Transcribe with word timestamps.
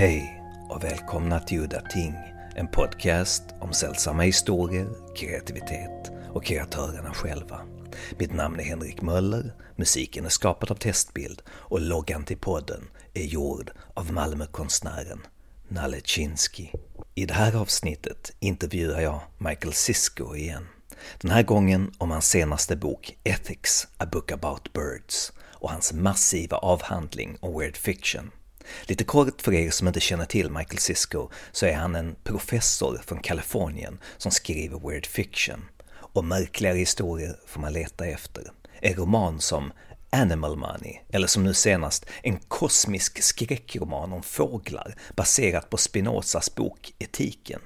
Hej 0.00 0.42
och 0.68 0.84
välkomna 0.84 1.40
till 1.40 1.60
Udda 1.60 1.80
Ting, 1.80 2.14
en 2.54 2.68
podcast 2.68 3.42
om 3.60 3.72
sällsamma 3.72 4.22
historier, 4.22 4.88
kreativitet 5.16 6.10
och 6.32 6.44
kreatörerna 6.44 7.14
själva. 7.14 7.60
Mitt 8.18 8.34
namn 8.34 8.60
är 8.60 8.64
Henrik 8.64 9.02
Möller, 9.02 9.54
musiken 9.76 10.24
är 10.24 10.28
skapad 10.28 10.70
av 10.70 10.74
Testbild 10.74 11.42
och 11.48 11.80
loggan 11.80 12.24
till 12.24 12.36
podden 12.36 12.88
är 13.14 13.22
gjord 13.24 13.70
av 13.94 14.12
Malmökonstnären 14.12 15.20
Nalle 15.68 16.00
Chinsky. 16.04 16.68
I 17.14 17.26
det 17.26 17.34
här 17.34 17.56
avsnittet 17.56 18.32
intervjuar 18.38 19.00
jag 19.00 19.20
Michael 19.38 19.72
Sisko 19.72 20.34
igen. 20.34 20.66
Den 21.20 21.30
här 21.30 21.42
gången 21.42 21.92
om 21.98 22.10
hans 22.10 22.28
senaste 22.28 22.76
bok 22.76 23.16
Ethics, 23.24 23.88
A 23.96 24.06
Book 24.12 24.32
About 24.32 24.72
Birds 24.72 25.32
och 25.40 25.70
hans 25.70 25.92
massiva 25.92 26.56
avhandling 26.56 27.36
om 27.40 27.58
weird 27.58 27.76
fiction. 27.76 28.30
Lite 28.82 29.04
kort 29.04 29.42
för 29.42 29.52
er 29.52 29.70
som 29.70 29.88
inte 29.88 30.00
känner 30.00 30.24
till 30.24 30.50
Michael 30.50 30.78
Sisko 30.78 31.28
så 31.52 31.66
är 31.66 31.74
han 31.74 31.94
en 31.94 32.16
professor 32.24 33.00
från 33.06 33.18
Kalifornien 33.18 33.98
som 34.16 34.32
skriver 34.32 34.88
weird 34.88 35.06
fiction. 35.06 35.64
Och 35.92 36.24
märkligare 36.24 36.78
historier 36.78 37.36
får 37.46 37.60
man 37.60 37.72
leta 37.72 38.06
efter. 38.06 38.52
En 38.80 38.94
roman 38.94 39.40
som 39.40 39.72
Animal 40.12 40.56
Money, 40.56 40.98
eller 41.08 41.26
som 41.26 41.44
nu 41.44 41.54
senast 41.54 42.06
en 42.22 42.38
kosmisk 42.48 43.22
skräckroman 43.22 44.12
om 44.12 44.22
fåglar 44.22 44.94
baserat 45.16 45.70
på 45.70 45.76
Spinozas 45.76 46.54
bok 46.54 46.92
Etiken. 46.98 47.60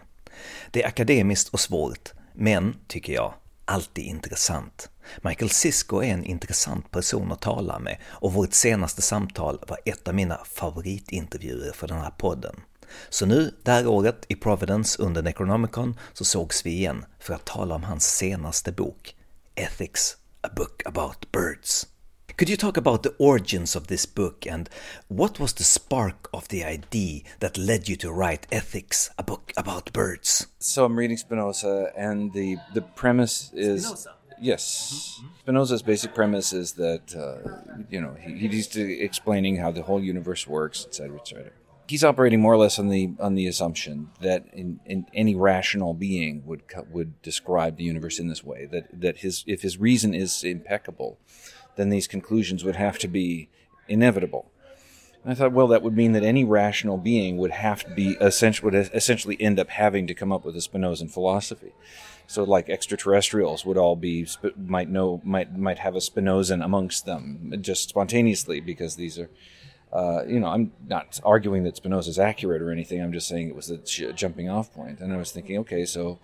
Det 0.71 0.83
är 0.83 0.89
akademiskt 0.89 1.49
och 1.49 1.61
svårt, 1.61 2.13
men, 2.33 2.77
tycker 2.87 3.13
jag, 3.13 3.35
alltid 3.65 4.05
intressant. 4.05 4.89
Michael 5.23 5.51
Sisko 5.51 6.03
är 6.03 6.13
en 6.13 6.25
intressant 6.25 6.91
person 6.91 7.33
att 7.33 7.43
tala 7.43 7.79
med 7.79 7.97
och 8.05 8.33
vårt 8.33 8.53
senaste 8.53 9.03
samtal 9.03 9.59
var 9.69 9.79
ett 9.85 10.09
av 10.09 10.15
mina 10.15 10.41
favoritintervjuer 10.45 11.73
för 11.73 11.89
den 11.89 11.99
här 11.99 12.11
podden. 12.11 12.61
Så 13.09 13.27
nu, 13.27 13.55
det 13.63 13.71
här 13.71 13.87
året, 13.87 14.25
i 14.29 14.37
Providence 14.37 15.03
under 15.03 15.23
Necronomicon, 15.23 15.99
så 16.13 16.25
sågs 16.25 16.67
vi 16.67 16.71
igen 16.71 17.05
för 17.19 17.35
att 17.35 17.45
tala 17.45 17.75
om 17.75 17.83
hans 17.83 18.17
senaste 18.17 18.73
bok, 18.73 19.17
Ethics, 19.55 20.17
a 20.41 20.49
book 20.57 20.83
about 20.87 21.33
birds. 21.33 21.87
Could 22.37 22.49
you 22.51 22.57
talk 22.57 22.77
about 22.77 23.03
the 23.03 23.13
origins 23.19 23.77
of 23.77 23.87
this 23.87 24.15
book 24.15 24.47
and 24.47 24.69
what 25.09 25.39
was 25.39 25.55
the 25.55 25.65
spark 25.65 26.29
of 26.33 26.49
the 26.49 26.65
idea 26.65 27.23
that 27.39 27.57
led 27.57 27.89
you 27.89 27.97
to 27.97 28.11
write 28.11 28.49
Ethics, 28.51 29.11
a 29.17 29.23
book 29.23 29.53
about 29.57 29.93
birds? 29.93 30.49
So 30.59 30.85
I'm 30.85 30.99
reading 30.99 31.17
Spinoza, 31.17 31.93
and 31.97 32.33
the 32.33 32.57
the 32.75 32.81
premise 32.81 33.53
is 33.53 33.85
Spinoza? 33.85 34.15
Yes. 34.41 35.21
Spinoza's 35.41 35.83
basic 35.83 36.15
premise 36.15 36.53
is 36.53 36.73
that 36.73 37.15
uh, 37.15 37.85
you 37.91 38.01
know 38.01 38.15
he, 38.21 38.49
he's 38.49 38.77
explaining 38.77 39.57
how 39.57 39.71
the 39.71 39.83
whole 39.83 40.03
universe 40.03 40.47
works, 40.47 40.85
etc., 40.87 41.19
etc. 41.19 41.51
He's 41.87 42.03
operating 42.03 42.41
more 42.41 42.55
or 42.55 42.57
less 42.57 42.79
on 42.79 42.89
the 42.89 43.13
on 43.21 43.35
the 43.35 43.47
assumption 43.47 44.11
that 44.21 44.47
in, 44.53 44.81
in 44.87 45.07
any 45.13 45.35
rational 45.35 45.95
being 45.95 46.43
would 46.47 46.63
would 46.91 47.21
describe 47.23 47.77
the 47.77 47.85
universe 47.85 48.19
in 48.19 48.29
this 48.29 48.43
way. 48.43 48.67
That 48.67 48.89
that 49.01 49.19
his 49.19 49.45
if 49.47 49.63
his 49.63 49.79
reason 49.79 50.15
is 50.15 50.43
impeccable, 50.45 51.19
then 51.77 51.91
these 51.91 52.07
conclusions 52.07 52.65
would 52.65 52.77
have 52.77 52.99
to 53.01 53.09
be 53.09 53.49
inevitable. 53.89 54.51
And 55.25 55.33
I 55.33 55.35
thought, 55.35 55.53
well, 55.53 55.69
that 55.69 55.83
would 55.83 55.97
mean 55.97 56.13
that 56.13 56.23
any 56.23 56.45
rational 56.45 56.99
being 56.99 57.39
would 57.39 57.51
have 57.51 57.85
to 57.85 57.91
be 57.95 58.11
essentially 58.21 58.65
would 58.71 58.91
essentially 58.95 59.41
end 59.41 59.59
up 59.59 59.71
having 59.71 60.07
to 60.07 60.15
come 60.15 60.31
up 60.31 60.45
with 60.45 60.55
a 60.55 60.61
Spinozan 60.61 61.11
philosophy. 61.11 61.73
So, 62.27 62.45
like 62.45 62.69
extraterrestrials 62.69 63.65
would 63.65 63.79
all 63.79 63.97
be 63.97 64.27
might 64.57 64.91
know 64.91 65.23
might 65.25 65.57
might 65.57 65.79
have 65.79 65.95
a 65.95 65.99
Spinozan 65.99 66.63
amongst 66.63 67.07
them 67.07 67.55
just 67.61 67.89
spontaneously 67.89 68.61
because 68.61 68.97
these 68.97 69.19
are. 69.19 69.31
Uh, 69.93 70.25
you 70.27 70.41
know, 70.41 70.49
I'm 70.49 70.73
not 70.89 71.21
arguing 71.25 71.63
that 71.63 71.77
Spinoza 71.77 72.11
is 72.11 72.19
accurate 72.19 72.61
or 72.61 72.73
anything. 72.73 73.01
I'm 73.01 73.13
just 73.13 73.29
saying 73.29 73.49
it 73.49 73.55
was 73.55 73.71
a 73.71 73.79
jumping 74.13 74.49
off 74.49 74.75
point. 74.75 74.99
And 74.99 75.13
I 75.13 75.17
was 75.17 75.31
thinking, 75.31 75.57
okay, 75.59 75.85
so 75.85 76.19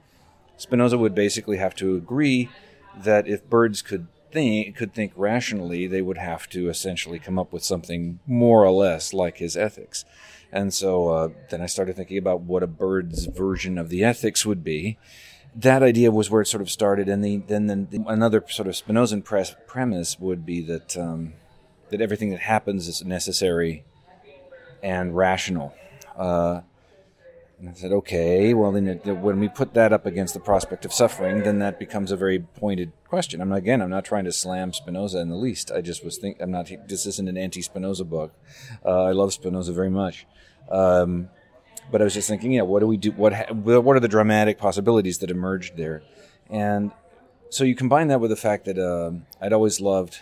Spinoza 0.57 0.99
would 0.99 1.15
basically 1.15 1.59
have 1.59 1.77
to 1.77 1.95
agree 1.95 2.49
that 2.97 3.29
if 3.29 3.49
birds 3.49 3.81
could 3.81 4.09
think 4.33 4.77
could 4.77 4.95
think 4.95 5.13
rationally, 5.17 5.87
they 5.87 6.03
would 6.03 6.19
have 6.19 6.49
to 6.51 6.69
essentially 6.69 7.19
come 7.19 7.39
up 7.39 7.53
with 7.53 7.65
something 7.65 8.21
more 8.27 8.65
or 8.65 8.71
less 8.71 9.13
like 9.13 9.39
his 9.39 9.57
ethics. 9.57 10.05
And 10.53 10.75
so 10.75 11.09
uh, 11.09 11.29
then 11.51 11.61
I 11.61 11.67
started 11.67 11.97
thinking 11.97 12.19
about 12.19 12.41
what 12.41 12.63
a 12.63 12.67
bird's 12.67 13.27
version 13.27 13.79
of 13.79 13.89
the 13.89 14.03
ethics 14.05 14.45
would 14.45 14.65
be. 14.65 14.99
That 15.55 15.83
idea 15.83 16.11
was 16.11 16.31
where 16.31 16.43
it 16.43 16.47
sort 16.47 16.61
of 16.61 16.71
started, 16.71 17.09
and 17.09 17.25
the, 17.25 17.39
then 17.39 17.67
then 17.67 17.89
the, 17.91 18.05
another 18.07 18.45
sort 18.49 18.69
of 18.69 18.75
Spinozan 18.75 19.25
premise 19.67 20.19
would 20.21 20.47
be 20.47 20.61
that 20.63 20.97
um, 20.97 21.35
that 21.91 22.01
everything 22.01 22.31
that 22.31 22.41
happens 22.41 22.87
is 22.87 23.05
necessary 23.05 23.85
and 24.83 25.17
rational. 25.17 25.75
Uh, 26.17 26.63
and 27.61 27.69
I 27.69 27.75
said, 27.75 27.93
okay, 27.93 28.55
well, 28.55 28.73
then 28.73 28.89
it, 28.89 29.05
when 29.05 29.39
we 29.39 29.47
put 29.49 29.75
that 29.75 29.93
up 29.93 30.07
against 30.07 30.33
the 30.33 30.41
prospect 30.41 30.87
of 30.87 30.95
suffering, 30.95 31.43
then 31.43 31.59
that 31.59 31.79
becomes 31.79 32.11
a 32.11 32.17
very 32.17 32.39
pointed 32.39 32.91
question. 33.07 33.43
I'm 33.43 33.53
again, 33.53 33.83
I'm 33.83 33.91
not 33.91 34.07
trying 34.07 34.25
to 34.25 34.33
slam 34.33 34.73
Spinoza 34.73 35.19
in 35.19 35.29
the 35.29 35.37
least. 35.37 35.71
I 35.71 35.83
just 35.83 36.03
was 36.03 36.17
think 36.17 36.39
I'm 36.41 36.51
not. 36.51 36.71
This 36.89 37.05
isn't 37.05 37.29
an 37.29 37.37
anti-Spinoza 37.37 38.05
book. 38.05 38.33
Uh, 38.83 39.05
I 39.05 39.13
love 39.13 39.35
Spinoza 39.35 39.75
very 39.75 39.91
much, 39.91 40.27
um, 40.71 41.29
but 41.93 42.01
I 42.01 42.05
was 42.05 42.15
just 42.15 42.29
thinking, 42.29 42.53
yeah, 42.53 42.63
what 42.63 42.81
do 42.81 42.87
we 42.87 42.97
do? 42.97 43.11
What 43.13 43.35
ha- 43.35 43.53
what 43.53 43.95
are 43.95 44.01
the 44.01 44.09
dramatic 44.09 44.57
possibilities 44.57 45.19
that 45.19 45.31
emerged 45.31 45.77
there? 45.77 46.03
And 46.49 46.93
so 47.51 47.65
you 47.65 47.75
combine 47.75 48.09
that 48.09 48.21
with 48.21 48.31
the 48.31 48.37
fact 48.37 48.65
that 48.65 48.79
um 48.79 49.27
I'd 49.39 49.53
always 49.53 49.83
loved 49.83 50.21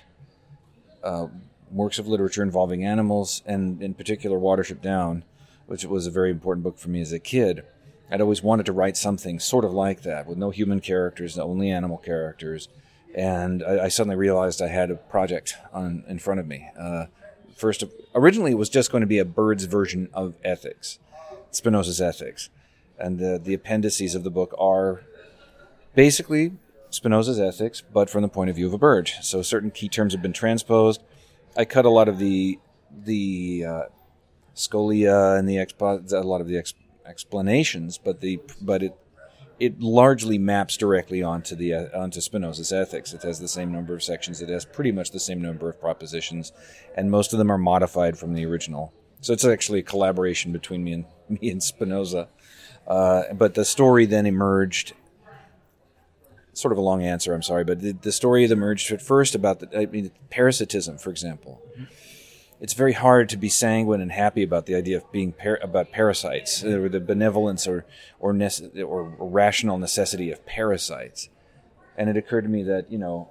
uh, 1.05 1.29
works 1.71 2.01
of 2.01 2.09
literature 2.09 2.43
involving 2.43 2.85
animals, 2.85 3.45
and 3.47 3.81
in 3.81 3.95
particular, 3.95 4.39
Watership 4.39 4.83
Down 4.83 5.23
which 5.69 5.85
was 5.85 6.07
a 6.07 6.11
very 6.11 6.31
important 6.31 6.65
book 6.65 6.79
for 6.79 6.89
me 6.89 7.01
as 7.01 7.13
a 7.13 7.19
kid. 7.19 7.63
I'd 8.11 8.23
always 8.23 8.43
wanted 8.43 8.67
to 8.67 8.73
write 8.73 8.97
something 8.97 9.39
sort 9.39 9.67
of 9.67 9.73
like 9.73 10.03
that, 10.03 10.27
with 10.27 10.39
no 10.39 10.49
human 10.51 10.81
characters, 10.81 11.39
only 11.39 11.71
animal 11.71 11.99
characters. 11.99 12.69
And 13.15 13.63
I, 13.63 13.85
I 13.85 13.89
suddenly 13.89 14.17
realized 14.17 14.63
I 14.63 14.69
had 14.69 14.91
a 14.91 14.97
project 14.97 15.57
on 15.73 16.05
in 16.09 16.19
front 16.19 16.41
of 16.41 16.47
me. 16.47 16.71
Uh, 16.79 17.07
first, 17.55 17.85
originally, 18.15 18.53
it 18.53 18.59
was 18.59 18.71
just 18.71 18.91
going 18.91 19.03
to 19.03 19.07
be 19.07 19.19
a 19.19 19.27
bird's 19.27 19.65
version 19.65 20.09
of 20.15 20.35
ethics, 20.43 20.99
Spinoza's 21.51 22.01
ethics, 22.01 22.49
and 22.99 23.19
the 23.19 23.39
the 23.43 23.53
appendices 23.53 24.15
of 24.15 24.25
the 24.25 24.31
book 24.31 24.55
are 24.59 25.03
basically 25.95 26.53
Spinoza's 26.89 27.39
ethics, 27.39 27.83
but 27.83 28.09
from 28.09 28.23
the 28.23 28.29
point 28.29 28.49
of 28.49 28.57
view 28.57 28.67
of 28.67 28.73
a 28.73 28.79
bird. 28.79 29.11
So 29.21 29.43
certain 29.43 29.71
key 29.71 29.89
terms 29.91 30.15
have 30.15 30.23
been 30.23 30.33
transposed. 30.33 31.03
I 31.59 31.67
cut 31.67 31.85
a 31.85 31.91
lot 31.91 32.09
of 32.09 32.19
the 32.19 32.59
the 32.91 33.65
uh, 33.67 33.83
scholia 34.59 35.39
and 35.39 35.49
the 35.49 35.57
expo- 35.57 36.13
a 36.13 36.21
lot 36.21 36.41
of 36.41 36.49
the 36.49 36.59
ex- 36.59 36.75
explanations, 37.07 37.97
but 37.97 38.21
the 38.21 38.41
but 38.61 38.83
it 38.83 38.95
it 39.59 39.81
largely 39.81 40.39
maps 40.39 40.77
directly 40.77 41.23
onto 41.23 41.57
the 41.57 41.75
uh, 41.75 41.87
onto 41.95 42.21
Spinoza's 42.21 42.73
ethics. 42.73 43.13
It 43.13 43.23
has 43.23 43.39
the 43.39 43.49
same 43.49 43.73
number 43.73 43.95
of 43.95 44.03
sections. 44.03 44.43
It 44.43 44.49
has 44.49 44.65
pretty 44.65 44.93
much 44.93 45.13
the 45.13 45.21
same 45.21 45.41
number 45.41 45.69
of 45.69 45.81
propositions, 45.81 46.53
and 46.97 47.11
most 47.11 47.33
of 47.33 47.39
them 47.39 47.51
are 47.51 47.59
modified 47.59 48.19
from 48.19 48.35
the 48.35 48.45
original. 48.45 48.93
So 49.21 49.33
it's 49.33 49.45
actually 49.45 49.81
a 49.81 49.85
collaboration 49.85 50.53
between 50.53 50.85
me 50.85 50.93
and 50.93 51.05
me 51.41 51.51
and 51.51 51.63
Spinoza. 51.63 52.29
Uh, 52.87 53.33
but 53.35 53.55
the 53.55 53.65
story 53.65 54.07
then 54.07 54.27
emerged. 54.27 54.95
Sort 56.53 56.73
of 56.73 56.79
a 56.79 56.83
long 56.83 57.05
answer. 57.05 57.35
I'm 57.35 57.43
sorry, 57.43 57.63
but 57.63 57.81
the, 57.81 57.93
the 57.93 58.11
story 58.11 58.45
emerged 58.45 58.91
at 58.91 59.01
first 59.01 59.37
about 59.37 59.61
the 59.61 59.79
I 59.79 59.87
mean, 59.87 60.11
parasitism, 60.29 60.99
for 60.99 61.11
example 61.11 61.63
it's 62.61 62.75
very 62.75 62.93
hard 62.93 63.29
to 63.29 63.37
be 63.37 63.49
sanguine 63.49 64.01
and 64.01 64.13
happy 64.13 64.43
about 64.43 64.67
the 64.67 64.75
idea 64.75 64.97
of 64.97 65.11
being 65.13 65.33
par- 65.33 65.61
about 65.63 65.93
parasites 65.93 66.65
uh, 66.65 66.69
or 66.69 66.89
the 66.89 67.01
benevolence 67.01 67.67
or 67.67 67.85
or, 68.19 68.33
nece- 68.33 68.85
or 68.85 69.15
rational 69.19 69.79
necessity 69.79 70.31
of 70.31 70.45
parasites. 70.45 71.29
And 71.97 72.09
it 72.09 72.17
occurred 72.17 72.43
to 72.43 72.49
me 72.49 72.63
that 72.65 72.91
you 72.91 72.99
know, 72.99 73.31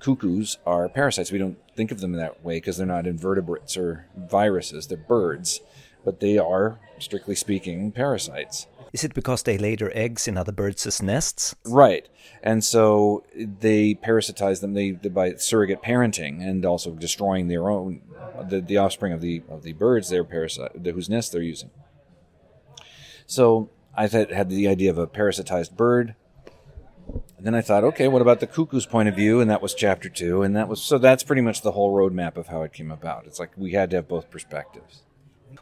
cuckoos 0.00 0.58
are 0.66 0.88
parasites. 0.88 1.32
We 1.32 1.38
don't 1.38 1.58
think 1.74 1.90
of 1.90 2.00
them 2.00 2.12
that 2.12 2.44
way 2.44 2.56
because 2.56 2.76
they're 2.76 2.86
not 2.86 3.06
invertebrates 3.06 3.76
or 3.76 4.06
viruses. 4.16 4.86
They're 4.86 4.98
birds, 4.98 5.60
but 6.04 6.20
they 6.20 6.38
are, 6.38 6.78
strictly 6.98 7.34
speaking, 7.34 7.92
parasites. 7.92 8.66
Is 8.92 9.04
it 9.04 9.14
because 9.14 9.42
they 9.42 9.56
lay 9.56 9.74
their 9.74 9.96
eggs 9.96 10.28
in 10.28 10.36
other 10.36 10.52
birds' 10.52 11.02
nests? 11.02 11.54
Right, 11.64 12.08
and 12.42 12.62
so 12.62 13.24
they 13.34 13.94
parasitize 13.94 14.60
them 14.60 14.74
they, 14.74 14.90
they 14.90 15.08
by 15.08 15.34
surrogate 15.36 15.82
parenting 15.82 16.46
and 16.46 16.64
also 16.64 16.90
destroying 16.92 17.48
their 17.48 17.70
own 17.70 18.02
the, 18.48 18.60
the 18.60 18.76
offspring 18.76 19.12
of 19.12 19.20
the 19.20 19.42
of 19.48 19.62
the 19.62 19.72
birds 19.72 20.08
they're 20.08 20.24
parasite 20.24 20.72
whose 20.84 21.08
nest 21.08 21.32
they're 21.32 21.42
using. 21.42 21.70
So 23.26 23.70
I 23.94 24.08
th- 24.08 24.30
had 24.30 24.50
the 24.50 24.68
idea 24.68 24.90
of 24.90 24.98
a 24.98 25.06
parasitized 25.06 25.76
bird. 25.76 26.14
And 27.36 27.46
then 27.46 27.54
I 27.54 27.60
thought, 27.60 27.84
okay, 27.84 28.08
what 28.08 28.22
about 28.22 28.40
the 28.40 28.46
cuckoo's 28.46 28.86
point 28.86 29.08
of 29.08 29.16
view? 29.16 29.40
And 29.40 29.50
that 29.50 29.60
was 29.60 29.74
chapter 29.74 30.08
two, 30.08 30.42
and 30.42 30.54
that 30.54 30.68
was 30.68 30.80
so 30.80 30.98
that's 30.98 31.24
pretty 31.24 31.42
much 31.42 31.62
the 31.62 31.72
whole 31.72 31.94
roadmap 31.94 32.36
of 32.36 32.48
how 32.48 32.62
it 32.62 32.72
came 32.72 32.92
about. 32.92 33.26
It's 33.26 33.40
like 33.40 33.50
we 33.56 33.72
had 33.72 33.90
to 33.90 33.96
have 33.96 34.08
both 34.08 34.30
perspectives. 34.30 35.02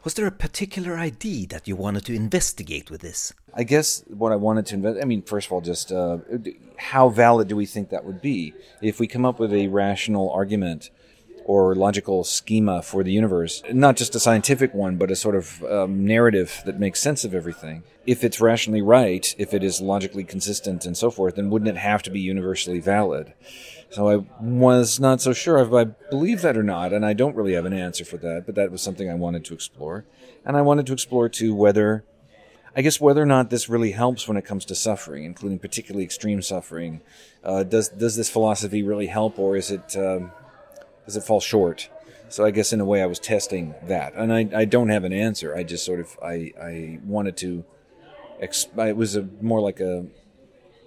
Was 0.03 0.13
there 0.15 0.27
a 0.27 0.31
particular 0.31 0.97
idea 0.97 1.47
that 1.47 1.67
you 1.67 1.75
wanted 1.75 2.05
to 2.05 2.15
investigate 2.15 2.89
with 2.89 3.01
this? 3.01 3.33
I 3.53 3.63
guess 3.63 4.03
what 4.07 4.31
I 4.31 4.35
wanted 4.35 4.65
to 4.67 4.75
invest. 4.75 4.99
I 5.01 5.05
mean, 5.05 5.21
first 5.21 5.47
of 5.47 5.53
all, 5.53 5.61
just 5.61 5.91
uh, 5.91 6.19
how 6.77 7.09
valid 7.09 7.47
do 7.47 7.55
we 7.55 7.65
think 7.65 7.89
that 7.89 8.05
would 8.05 8.21
be 8.21 8.53
if 8.81 8.99
we 8.99 9.07
come 9.07 9.25
up 9.25 9.39
with 9.39 9.53
a 9.53 9.67
rational 9.67 10.31
argument 10.31 10.89
or 11.45 11.75
logical 11.75 12.23
schema 12.23 12.81
for 12.81 13.03
the 13.03 13.11
universe, 13.11 13.63
not 13.71 13.97
just 13.97 14.15
a 14.15 14.19
scientific 14.19 14.73
one, 14.73 14.97
but 14.97 15.11
a 15.11 15.15
sort 15.15 15.35
of 15.35 15.63
um, 15.63 16.05
narrative 16.05 16.61
that 16.65 16.79
makes 16.79 16.99
sense 16.99 17.23
of 17.23 17.33
everything. 17.33 17.83
If 18.05 18.23
it's 18.23 18.39
rationally 18.39 18.81
right, 18.81 19.33
if 19.37 19.53
it 19.53 19.63
is 19.63 19.81
logically 19.81 20.23
consistent 20.23 20.85
and 20.85 20.95
so 20.95 21.11
forth, 21.11 21.35
then 21.35 21.49
wouldn't 21.49 21.69
it 21.69 21.77
have 21.77 22.03
to 22.03 22.11
be 22.11 22.19
universally 22.19 22.79
valid? 22.79 23.33
So 23.91 24.09
I 24.09 24.25
was 24.39 25.01
not 25.01 25.19
so 25.19 25.33
sure 25.33 25.57
if 25.57 25.73
I 25.73 25.83
believe 26.09 26.41
that 26.43 26.55
or 26.55 26.63
not, 26.63 26.93
and 26.93 27.05
I 27.05 27.11
don't 27.11 27.35
really 27.35 27.53
have 27.53 27.65
an 27.65 27.73
answer 27.73 28.05
for 28.05 28.15
that, 28.17 28.45
but 28.45 28.55
that 28.55 28.71
was 28.71 28.81
something 28.81 29.09
I 29.09 29.15
wanted 29.15 29.43
to 29.45 29.53
explore. 29.53 30.05
And 30.45 30.55
I 30.55 30.61
wanted 30.61 30.85
to 30.85 30.93
explore 30.93 31.27
too 31.27 31.53
whether, 31.53 32.05
I 32.73 32.83
guess, 32.83 33.01
whether 33.01 33.21
or 33.21 33.25
not 33.25 33.49
this 33.49 33.67
really 33.67 33.91
helps 33.91 34.29
when 34.29 34.37
it 34.37 34.45
comes 34.45 34.63
to 34.65 34.75
suffering, 34.75 35.25
including 35.25 35.59
particularly 35.59 36.05
extreme 36.05 36.41
suffering. 36.41 37.01
Uh, 37.43 37.63
does, 37.63 37.89
does 37.89 38.15
this 38.15 38.29
philosophy 38.29 38.81
really 38.81 39.07
help, 39.07 39.37
or 39.37 39.57
is 39.57 39.69
it, 39.69 39.97
um, 39.97 40.31
does 41.05 41.17
it 41.17 41.23
fall 41.23 41.41
short? 41.41 41.89
So 42.29 42.45
I 42.45 42.51
guess 42.51 42.71
in 42.71 42.79
a 42.79 42.85
way 42.85 43.03
I 43.03 43.07
was 43.07 43.19
testing 43.19 43.75
that, 43.83 44.13
and 44.15 44.31
I, 44.31 44.47
I 44.55 44.63
don't 44.63 44.87
have 44.87 45.03
an 45.03 45.11
answer. 45.11 45.53
I 45.53 45.63
just 45.63 45.83
sort 45.83 45.99
of 45.99 46.17
I, 46.23 46.53
I 46.61 46.99
wanted 47.03 47.35
to, 47.37 47.65
exp- 48.41 48.87
it 48.87 48.95
was 48.95 49.17
a, 49.17 49.27
more 49.41 49.59
like 49.59 49.81
a, 49.81 50.05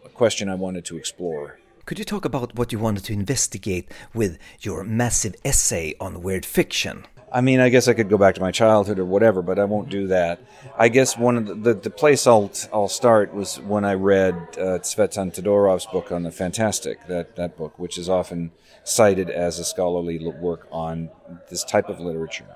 a 0.06 0.08
question 0.08 0.48
I 0.48 0.54
wanted 0.54 0.86
to 0.86 0.96
explore. 0.96 1.58
Could 1.86 1.98
you 1.98 2.04
talk 2.06 2.24
about 2.24 2.54
what 2.54 2.72
you 2.72 2.78
wanted 2.78 3.04
to 3.04 3.12
investigate 3.12 3.90
with 4.14 4.38
your 4.60 4.84
massive 4.84 5.34
essay 5.44 5.94
on 6.00 6.22
weird 6.22 6.46
fiction? 6.46 7.06
I 7.30 7.42
mean, 7.42 7.60
I 7.60 7.68
guess 7.68 7.88
I 7.88 7.92
could 7.92 8.08
go 8.08 8.16
back 8.16 8.36
to 8.36 8.40
my 8.40 8.52
childhood 8.52 8.98
or 8.98 9.04
whatever, 9.04 9.42
but 9.42 9.58
I 9.58 9.64
won't 9.64 9.90
do 9.90 10.06
that. 10.06 10.40
I 10.78 10.88
guess 10.88 11.18
one 11.18 11.36
of 11.36 11.46
the, 11.46 11.54
the, 11.54 11.74
the 11.74 11.90
place 11.90 12.26
I'll, 12.26 12.50
I'll 12.72 12.88
start 12.88 13.34
was 13.34 13.60
when 13.60 13.84
I 13.84 13.94
read 13.94 14.34
uh, 14.56 14.78
Tzvetan 14.78 15.34
Todorov's 15.34 15.84
book 15.84 16.10
on 16.10 16.22
the 16.22 16.30
fantastic, 16.30 17.06
that, 17.08 17.36
that 17.36 17.58
book, 17.58 17.78
which 17.78 17.98
is 17.98 18.08
often 18.08 18.52
cited 18.84 19.28
as 19.28 19.58
a 19.58 19.64
scholarly 19.64 20.26
work 20.26 20.66
on 20.72 21.10
this 21.50 21.64
type 21.64 21.90
of 21.90 22.00
literature. 22.00 22.46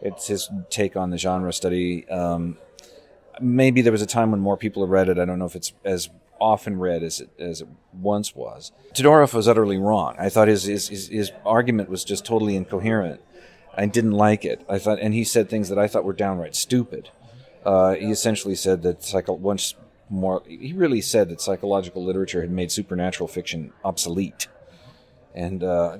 It's 0.00 0.26
his 0.26 0.50
take 0.70 0.96
on 0.96 1.10
the 1.10 1.18
genre 1.18 1.52
study. 1.52 2.08
Um, 2.08 2.58
maybe 3.40 3.80
there 3.80 3.92
was 3.92 4.02
a 4.02 4.06
time 4.06 4.32
when 4.32 4.40
more 4.40 4.56
people 4.56 4.82
have 4.82 4.90
read 4.90 5.08
it. 5.08 5.20
I 5.20 5.24
don't 5.24 5.38
know 5.38 5.44
if 5.44 5.54
it's 5.54 5.72
as 5.84 6.08
often 6.42 6.78
read 6.78 7.02
as 7.04 7.20
it, 7.20 7.30
as 7.38 7.60
it 7.60 7.68
once 7.92 8.34
was. 8.34 8.72
Todorov 8.94 9.32
was 9.32 9.46
utterly 9.46 9.78
wrong. 9.78 10.16
I 10.18 10.28
thought 10.28 10.48
his, 10.48 10.64
his, 10.64 10.88
his, 10.88 11.08
his 11.08 11.32
argument 11.46 11.88
was 11.88 12.04
just 12.04 12.24
totally 12.24 12.56
incoherent. 12.56 13.20
I 13.74 13.86
didn't 13.86 14.12
like 14.12 14.44
it. 14.44 14.64
I 14.68 14.78
thought, 14.78 14.98
and 14.98 15.14
he 15.14 15.24
said 15.24 15.48
things 15.48 15.68
that 15.68 15.78
I 15.78 15.86
thought 15.86 16.04
were 16.04 16.12
downright 16.12 16.56
stupid. 16.56 17.10
Uh, 17.64 17.94
he 17.94 18.10
essentially 18.10 18.56
said 18.56 18.82
that 18.82 19.04
psycho- 19.04 19.34
once 19.34 19.76
more, 20.10 20.42
he 20.46 20.72
really 20.72 21.00
said 21.00 21.28
that 21.28 21.40
psychological 21.40 22.04
literature 22.04 22.40
had 22.40 22.50
made 22.50 22.72
supernatural 22.72 23.28
fiction 23.28 23.72
obsolete, 23.84 24.48
and 25.34 25.62
uh, 25.62 25.98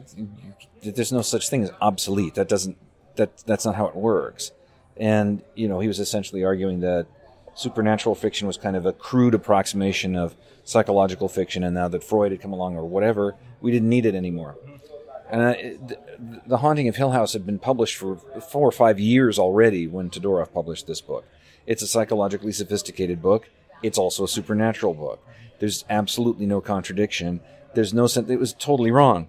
there's 0.83 1.13
no 1.13 1.23
such 1.23 1.49
thing 1.49 1.63
as 1.63 1.71
obsolete. 1.81 2.35
That 2.35 2.49
doesn't 2.49 2.77
that 3.17 3.39
that's 3.47 3.65
not 3.65 3.77
how 3.77 3.87
it 3.87 3.97
works. 3.97 4.51
And 4.97 5.43
you 5.55 5.69
know, 5.69 5.81
he 5.81 5.89
was 5.89 6.01
essentially 6.01 6.45
arguing 6.45 6.81
that 6.81 7.07
supernatural 7.55 8.15
fiction 8.15 8.47
was 8.47 8.57
kind 8.57 8.77
of 8.77 8.87
a 8.87 8.93
crude 8.93 9.35
approximation 9.35 10.17
of 10.17 10.37
psychological 10.65 11.29
fiction, 11.29 11.65
and 11.65 11.75
now 11.75 11.89
that 11.89 12.05
Freud 12.05 12.33
had 12.33 12.41
come 12.41 12.53
along 12.53 12.77
or 12.77 12.85
whatever, 12.85 13.35
we 13.61 13.71
didn't 13.71 13.89
need 13.89 14.07
it 14.07 14.15
anymore. 14.15 14.57
And 15.31 15.43
I, 15.43 15.77
the 16.47 16.59
Haunting 16.59 16.89
of 16.89 16.97
Hill 16.97 17.13
House 17.13 17.33
had 17.33 17.47
been 17.47 17.59
published 17.59 17.97
for 17.97 18.17
four 18.17 18.69
or 18.69 18.73
five 18.73 19.01
years 19.01 19.39
already 19.39 19.87
when 19.87 20.11
Todorov 20.11 20.53
published 20.53 20.87
this 20.87 21.01
book. 21.01 21.25
It's 21.67 21.83
a 21.83 21.87
psychologically 21.87 22.53
sophisticated 22.53 23.23
book. 23.23 23.49
It's 23.83 23.99
also 23.99 24.25
a 24.25 24.29
supernatural 24.29 24.95
book. 24.95 25.27
There's 25.59 25.85
absolutely 25.89 26.45
no 26.47 26.61
contradiction. 26.61 27.41
There's 27.75 27.95
no 27.95 28.07
sense. 28.07 28.29
It 28.29 28.39
was 28.39 28.53
totally 28.53 28.91
wrong. 28.91 29.29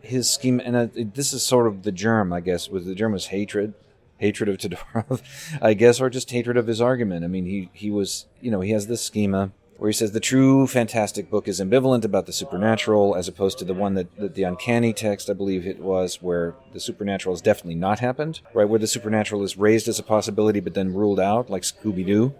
His 0.00 0.30
scheme, 0.30 0.60
and 0.60 0.76
uh, 0.76 0.86
this 0.94 1.32
is 1.32 1.44
sort 1.44 1.66
of 1.66 1.82
the 1.82 1.92
germ, 1.92 2.32
I 2.32 2.40
guess. 2.40 2.68
Was 2.68 2.84
the 2.84 2.94
germ 2.94 3.12
was 3.12 3.26
hatred 3.26 3.74
hatred 4.18 4.48
of 4.48 4.58
Todorov, 4.58 5.22
I 5.62 5.74
guess, 5.74 6.00
or 6.00 6.10
just 6.10 6.30
hatred 6.30 6.56
of 6.56 6.66
his 6.66 6.80
argument. 6.80 7.24
I 7.24 7.28
mean, 7.28 7.46
he, 7.46 7.70
he 7.72 7.90
was, 7.90 8.26
you 8.40 8.50
know, 8.50 8.60
he 8.60 8.70
has 8.70 8.86
this 8.86 9.02
schema 9.02 9.52
where 9.76 9.88
he 9.88 9.92
says 9.92 10.12
the 10.12 10.20
true 10.20 10.66
fantastic 10.66 11.30
book 11.30 11.48
is 11.48 11.60
ambivalent 11.60 12.04
about 12.04 12.26
the 12.26 12.32
supernatural, 12.32 13.14
as 13.16 13.26
opposed 13.26 13.58
to 13.58 13.64
the 13.64 13.74
one 13.74 13.94
that, 13.94 14.16
that 14.16 14.34
the 14.34 14.44
uncanny 14.44 14.92
text, 14.92 15.28
I 15.28 15.32
believe 15.32 15.66
it 15.66 15.80
was, 15.80 16.22
where 16.22 16.54
the 16.72 16.80
supernatural 16.80 17.34
has 17.34 17.42
definitely 17.42 17.74
not 17.74 17.98
happened, 17.98 18.40
right? 18.52 18.68
Where 18.68 18.78
the 18.78 18.86
supernatural 18.86 19.42
is 19.42 19.56
raised 19.56 19.88
as 19.88 19.98
a 19.98 20.04
possibility 20.04 20.60
but 20.60 20.74
then 20.74 20.94
ruled 20.94 21.20
out, 21.20 21.50
like 21.50 21.62
Scooby 21.62 22.06
Doo. 22.06 22.34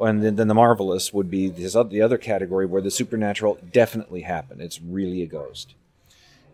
And 0.00 0.22
then, 0.22 0.36
then 0.36 0.48
the 0.48 0.54
marvelous 0.54 1.12
would 1.12 1.30
be 1.30 1.48
this, 1.48 1.72
the 1.72 2.02
other 2.02 2.18
category 2.18 2.66
where 2.66 2.82
the 2.82 2.90
supernatural 2.90 3.58
definitely 3.72 4.20
happened. 4.22 4.60
It's 4.60 4.80
really 4.80 5.22
a 5.22 5.26
ghost. 5.26 5.74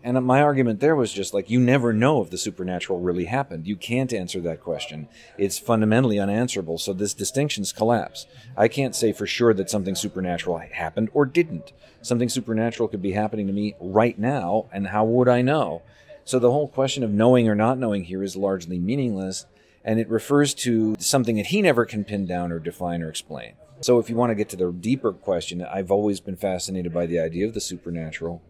And 0.04 0.22
my 0.22 0.42
argument 0.42 0.80
there 0.80 0.94
was 0.94 1.10
just 1.10 1.32
like, 1.32 1.48
you 1.48 1.58
never 1.58 1.94
know 1.94 2.20
if 2.20 2.28
the 2.28 2.36
supernatural 2.36 3.00
really 3.00 3.24
happened. 3.24 3.66
You 3.66 3.74
can't 3.74 4.12
answer 4.12 4.38
that 4.42 4.60
question. 4.60 5.08
It's 5.38 5.58
fundamentally 5.58 6.18
unanswerable. 6.20 6.76
So 6.76 6.92
this 6.92 7.14
distinctions 7.14 7.72
collapse. 7.72 8.26
I 8.54 8.68
can't 8.68 8.94
say 8.94 9.14
for 9.14 9.26
sure 9.26 9.54
that 9.54 9.70
something 9.70 9.94
supernatural 9.94 10.58
happened 10.58 11.08
or 11.14 11.24
didn't. 11.24 11.72
Something 12.02 12.28
supernatural 12.28 12.90
could 12.90 13.00
be 13.00 13.12
happening 13.12 13.46
to 13.46 13.52
me 13.54 13.76
right 13.80 14.18
now, 14.18 14.66
and 14.70 14.88
how 14.88 15.06
would 15.06 15.26
I 15.26 15.40
know? 15.40 15.80
So 16.26 16.38
the 16.38 16.50
whole 16.50 16.68
question 16.68 17.02
of 17.02 17.10
knowing 17.10 17.48
or 17.48 17.54
not 17.54 17.78
knowing 17.78 18.04
here 18.04 18.22
is 18.22 18.36
largely 18.36 18.78
meaningless, 18.78 19.46
and 19.82 19.98
it 19.98 20.08
refers 20.10 20.52
to 20.54 20.96
something 20.98 21.36
that 21.36 21.46
he 21.46 21.62
never 21.62 21.86
can 21.86 22.04
pin 22.04 22.26
down 22.26 22.52
or 22.52 22.58
define 22.58 23.02
or 23.02 23.08
explain. 23.08 23.54
So 23.80 23.98
if 23.98 24.10
you 24.10 24.16
want 24.16 24.30
to 24.30 24.34
get 24.34 24.50
to 24.50 24.56
the 24.56 24.70
deeper 24.70 25.12
question, 25.12 25.62
I've 25.62 25.90
always 25.90 26.20
been 26.20 26.36
fascinated 26.36 26.92
by 26.92 27.06
the 27.06 27.18
idea 27.18 27.46
of 27.46 27.54
the 27.54 27.60
supernatural 27.60 28.42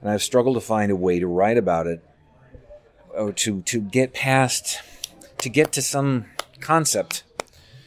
and 0.00 0.10
I've 0.10 0.22
struggled 0.22 0.56
to 0.56 0.60
find 0.60 0.90
a 0.92 0.96
way 0.96 1.18
to 1.18 1.26
write 1.26 1.58
about 1.58 1.86
it 1.86 2.04
or 3.14 3.32
to 3.32 3.62
to 3.62 3.80
get 3.80 4.12
past 4.12 4.80
to 5.38 5.48
get 5.48 5.72
to 5.72 5.82
some 5.82 6.26
concept. 6.60 7.24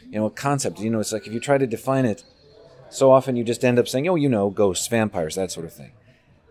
You 0.10 0.20
know, 0.20 0.26
a 0.26 0.32
concept. 0.32 0.80
You 0.80 0.90
know, 0.90 1.00
it's 1.00 1.14
like 1.14 1.28
if 1.28 1.34
you 1.34 1.40
try 1.40 1.58
to 1.58 1.68
define 1.68 2.06
it, 2.06 2.24
so 2.90 3.12
often 3.12 3.36
you 3.36 3.44
just 3.44 3.64
end 3.64 3.80
up 3.80 3.88
saying, 3.88 4.08
"Oh, 4.08 4.16
you 4.16 4.30
know, 4.30 4.50
ghosts, 4.50 4.88
vampires, 4.88 5.36
that 5.36 5.52
sort 5.52 5.66
of 5.66 5.74
thing." 5.74 5.92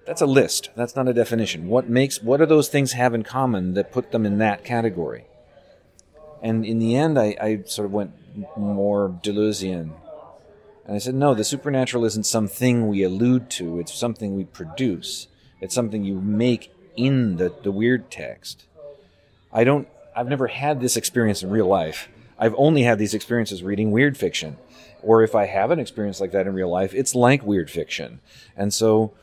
That's 0.07 0.23
a 0.23 0.27
list. 0.27 0.71
That's 0.75 0.97
not 0.97 1.09
a 1.09 1.13
definition. 1.13 1.69
What 1.69 1.89
makes 1.89 2.23
what 2.23 2.39
do 2.39 2.47
those 2.47 2.69
things 2.69 2.93
have 2.93 3.15
in 3.15 3.25
common 3.25 3.75
that 3.75 3.93
put 3.93 4.13
them 4.13 4.25
in 4.25 4.39
that 4.39 4.65
category? 4.65 5.27
And 6.43 6.65
in 6.65 6.79
the 6.79 6.97
end, 6.97 7.19
I, 7.19 7.37
I 7.41 7.63
sort 7.67 7.87
of 7.87 7.93
went 7.93 8.13
more 8.57 9.09
Deleuzian. 9.23 9.93
And 10.85 10.97
I 10.97 10.99
said, 10.99 11.15
no, 11.15 11.35
the 11.35 11.45
supernatural 11.45 12.05
isn't 12.05 12.25
something 12.25 12.89
we 12.89 13.03
allude 13.03 13.51
to, 13.51 13.79
it's 13.79 13.93
something 13.93 14.35
we 14.35 14.45
produce. 14.45 15.27
It's 15.61 15.75
something 15.75 16.05
you 16.05 16.21
make 16.21 16.73
in 16.97 17.37
the, 17.37 17.53
the 17.63 17.73
weird 17.73 18.11
text. 18.11 18.67
I 19.53 19.65
don't, 19.65 19.89
I've 20.15 20.29
never 20.29 20.49
had 20.49 20.81
this 20.81 20.97
experience 20.97 21.43
in 21.43 21.51
real 21.51 21.67
life. 21.67 22.09
I've 22.39 22.55
only 22.57 22.83
had 22.83 22.99
these 22.99 23.15
experiences 23.15 23.63
reading 23.63 23.91
weird 23.91 24.17
fiction. 24.17 24.57
Or 25.03 25.23
if 25.23 25.35
I 25.35 25.47
have 25.47 25.71
an 25.71 25.79
experience 25.79 26.21
like 26.21 26.33
that 26.33 26.47
in 26.47 26.55
real 26.55 26.71
life, 26.71 26.95
it's 26.95 27.15
like 27.15 27.45
weird 27.45 27.71
fiction. 27.71 28.21
And 28.57 28.75
so, 28.75 29.15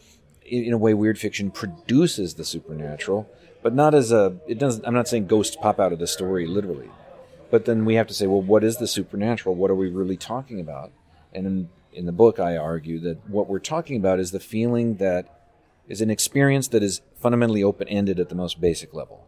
in 0.45 0.73
a 0.73 0.77
way, 0.77 0.93
weird 0.93 1.19
fiction 1.19 1.51
produces 1.51 2.35
the 2.35 2.45
supernatural, 2.45 3.29
but 3.61 3.73
not 3.73 3.93
as 3.93 4.11
a, 4.11 4.37
it 4.47 4.59
doesn't, 4.59 4.85
I'm 4.85 4.93
not 4.93 5.07
saying 5.07 5.27
ghosts 5.27 5.55
pop 5.55 5.79
out 5.79 5.91
of 5.91 5.99
the 5.99 6.07
story 6.07 6.45
literally. 6.47 6.89
But 7.51 7.65
then 7.65 7.85
we 7.85 7.95
have 7.95 8.07
to 8.07 8.13
say, 8.13 8.27
well, 8.27 8.41
what 8.41 8.63
is 8.63 8.77
the 8.77 8.87
supernatural? 8.87 9.55
What 9.55 9.71
are 9.71 9.75
we 9.75 9.89
really 9.89 10.17
talking 10.17 10.59
about? 10.59 10.91
And 11.33 11.45
in, 11.45 11.69
in 11.93 12.05
the 12.05 12.11
book, 12.11 12.39
I 12.39 12.57
argue 12.57 12.99
that 13.01 13.29
what 13.29 13.47
we're 13.47 13.59
talking 13.59 13.97
about 13.97 14.19
is 14.19 14.31
the 14.31 14.39
feeling 14.39 14.95
that 14.95 15.34
is 15.87 16.01
an 16.01 16.09
experience 16.09 16.67
that 16.69 16.83
is 16.83 17.01
fundamentally 17.15 17.63
open 17.63 17.87
ended 17.87 18.19
at 18.19 18.29
the 18.29 18.35
most 18.35 18.59
basic 18.59 18.93
level. 18.93 19.27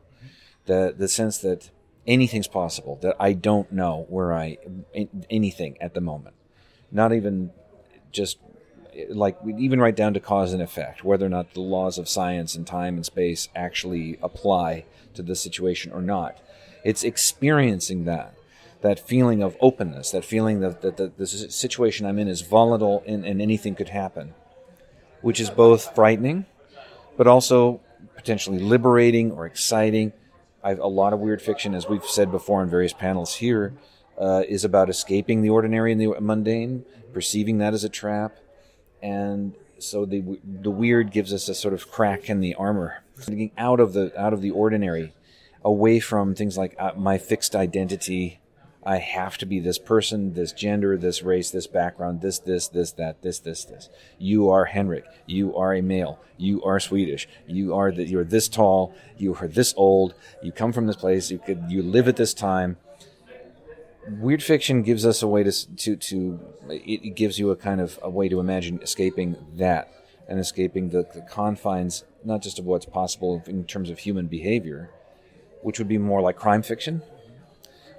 The 0.65 0.93
the 0.97 1.07
sense 1.07 1.37
that 1.39 1.69
anything's 2.05 2.47
possible, 2.47 2.97
that 3.01 3.15
I 3.19 3.33
don't 3.33 3.71
know 3.71 4.05
where 4.09 4.33
I 4.33 4.57
anything 5.29 5.77
at 5.81 5.93
the 5.93 6.01
moment, 6.01 6.35
not 6.91 7.13
even 7.13 7.51
just 8.11 8.37
like 9.09 9.37
even 9.57 9.79
right 9.79 9.95
down 9.95 10.13
to 10.13 10.19
cause 10.19 10.53
and 10.53 10.61
effect, 10.61 11.03
whether 11.03 11.25
or 11.25 11.29
not 11.29 11.53
the 11.53 11.61
laws 11.61 11.97
of 11.97 12.09
science 12.09 12.55
and 12.55 12.65
time 12.65 12.95
and 12.95 13.05
space 13.05 13.49
actually 13.55 14.17
apply 14.21 14.85
to 15.13 15.21
the 15.21 15.35
situation 15.35 15.91
or 15.91 16.01
not. 16.01 16.39
It's 16.83 17.03
experiencing 17.03 18.05
that 18.05 18.33
that 18.81 18.99
feeling 18.99 19.41
of 19.41 19.57
openness, 19.59 20.11
that 20.11 20.23
feeling 20.23 20.59
that, 20.59 20.81
that, 20.81 20.97
that 20.97 21.17
the 21.17 21.25
situation 21.25 22.05
I'm 22.05 22.19
in 22.19 22.27
is 22.27 22.41
volatile 22.41 23.03
and, 23.07 23.25
and 23.25 23.41
anything 23.41 23.73
could 23.73 23.89
happen 23.89 24.35
which 25.21 25.39
is 25.39 25.49
both 25.49 25.93
frightening, 25.95 26.45
but 27.17 27.27
also 27.27 27.81
potentially 28.15 28.59
liberating 28.59 29.31
or 29.31 29.45
exciting. 29.45 30.13
I've, 30.63 30.79
a 30.79 30.87
lot 30.87 31.13
of 31.13 31.19
weird 31.19 31.41
fiction, 31.41 31.73
as 31.73 31.87
we've 31.87 32.05
said 32.05 32.31
before 32.31 32.61
in 32.63 32.69
various 32.69 32.93
panels 32.93 33.35
here, 33.35 33.73
uh, 34.19 34.43
is 34.47 34.63
about 34.63 34.89
escaping 34.89 35.41
the 35.41 35.49
ordinary 35.49 35.91
and 35.91 36.01
the 36.01 36.19
mundane, 36.19 36.85
perceiving 37.13 37.59
that 37.59 37.73
as 37.73 37.83
a 37.83 37.89
trap, 37.89 38.37
and 39.01 39.53
so 39.79 40.05
the 40.05 40.39
the 40.43 40.71
weird 40.71 41.11
gives 41.11 41.31
us 41.33 41.47
a 41.49 41.53
sort 41.53 41.73
of 41.73 41.91
crack 41.91 42.29
in 42.29 42.39
the 42.39 42.55
armor, 42.55 43.03
getting 43.19 43.51
out 43.57 43.79
of 43.79 43.93
the 43.93 44.11
out 44.19 44.33
of 44.33 44.41
the 44.41 44.51
ordinary, 44.51 45.13
away 45.63 45.99
from 45.99 46.33
things 46.33 46.57
like 46.57 46.75
uh, 46.79 46.91
my 46.95 47.17
fixed 47.17 47.55
identity. 47.55 48.39
I 48.87 48.99
have 48.99 49.37
to 49.39 49.45
be 49.45 49.59
this 49.59 49.77
person, 49.77 50.33
this 50.33 50.53
gender, 50.53 50.95
this 50.95 51.21
race, 51.21 51.51
this 51.51 51.67
background, 51.67 52.21
this, 52.21 52.39
this, 52.39 52.69
this, 52.69 52.93
that, 52.93 53.21
this, 53.21 53.37
this, 53.39 53.65
this. 53.65 53.89
You 54.17 54.49
are 54.49 54.63
Henrik. 54.63 55.03
You 55.25 55.53
are 55.57 55.73
a 55.73 55.81
male. 55.81 56.21
You 56.37 56.63
are 56.63 56.79
Swedish. 56.79 57.27
You 57.47 57.75
are 57.75 57.91
that. 57.91 58.07
You're 58.07 58.23
this 58.23 58.47
tall. 58.47 58.95
You 59.17 59.35
are 59.35 59.47
this 59.49 59.73
old. 59.75 60.13
You 60.41 60.53
come 60.53 60.71
from 60.71 60.87
this 60.87 60.95
place. 60.95 61.29
You 61.29 61.37
could. 61.37 61.65
You 61.67 61.83
live 61.83 62.07
at 62.07 62.15
this 62.15 62.33
time. 62.33 62.77
Weird 64.07 64.41
fiction 64.41 64.83
gives 64.83 65.05
us 65.05 65.21
a 65.21 65.27
way 65.27 65.43
to 65.43 65.51
to 65.51 65.97
to. 65.97 66.39
It 66.69 67.17
gives 67.17 67.37
you 67.37 67.51
a 67.51 67.57
kind 67.57 67.81
of 67.81 67.99
a 68.01 68.09
way 68.09 68.29
to 68.29 68.39
imagine 68.39 68.79
escaping 68.81 69.35
that 69.57 69.91
and 70.29 70.39
escaping 70.39 70.91
the, 70.91 71.05
the 71.13 71.27
confines, 71.29 72.05
not 72.23 72.41
just 72.41 72.57
of 72.57 72.63
what's 72.63 72.85
possible 72.85 73.43
in 73.47 73.65
terms 73.65 73.89
of 73.89 73.99
human 73.99 74.27
behavior, 74.27 74.91
which 75.61 75.77
would 75.77 75.89
be 75.89 75.97
more 75.97 76.21
like 76.21 76.37
crime 76.37 76.61
fiction 76.61 77.01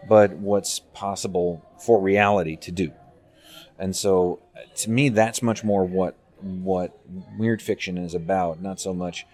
but 0.09 0.33
what's 0.33 0.79
possible 0.79 1.65
for 1.85 2.01
reality 2.01 2.57
to 2.57 2.73
do. 2.73 2.93
And 3.79 3.95
so, 3.95 4.41
to 4.77 4.91
me, 4.91 5.09
that's 5.09 5.43
much 5.43 5.63
more 5.63 5.85
what 5.85 6.17
what 6.41 6.99
weird 7.37 7.61
fiction 7.61 7.99
is 7.99 8.15
about. 8.15 8.61
Not 8.61 8.81
so 8.81 8.95
much 8.95 9.27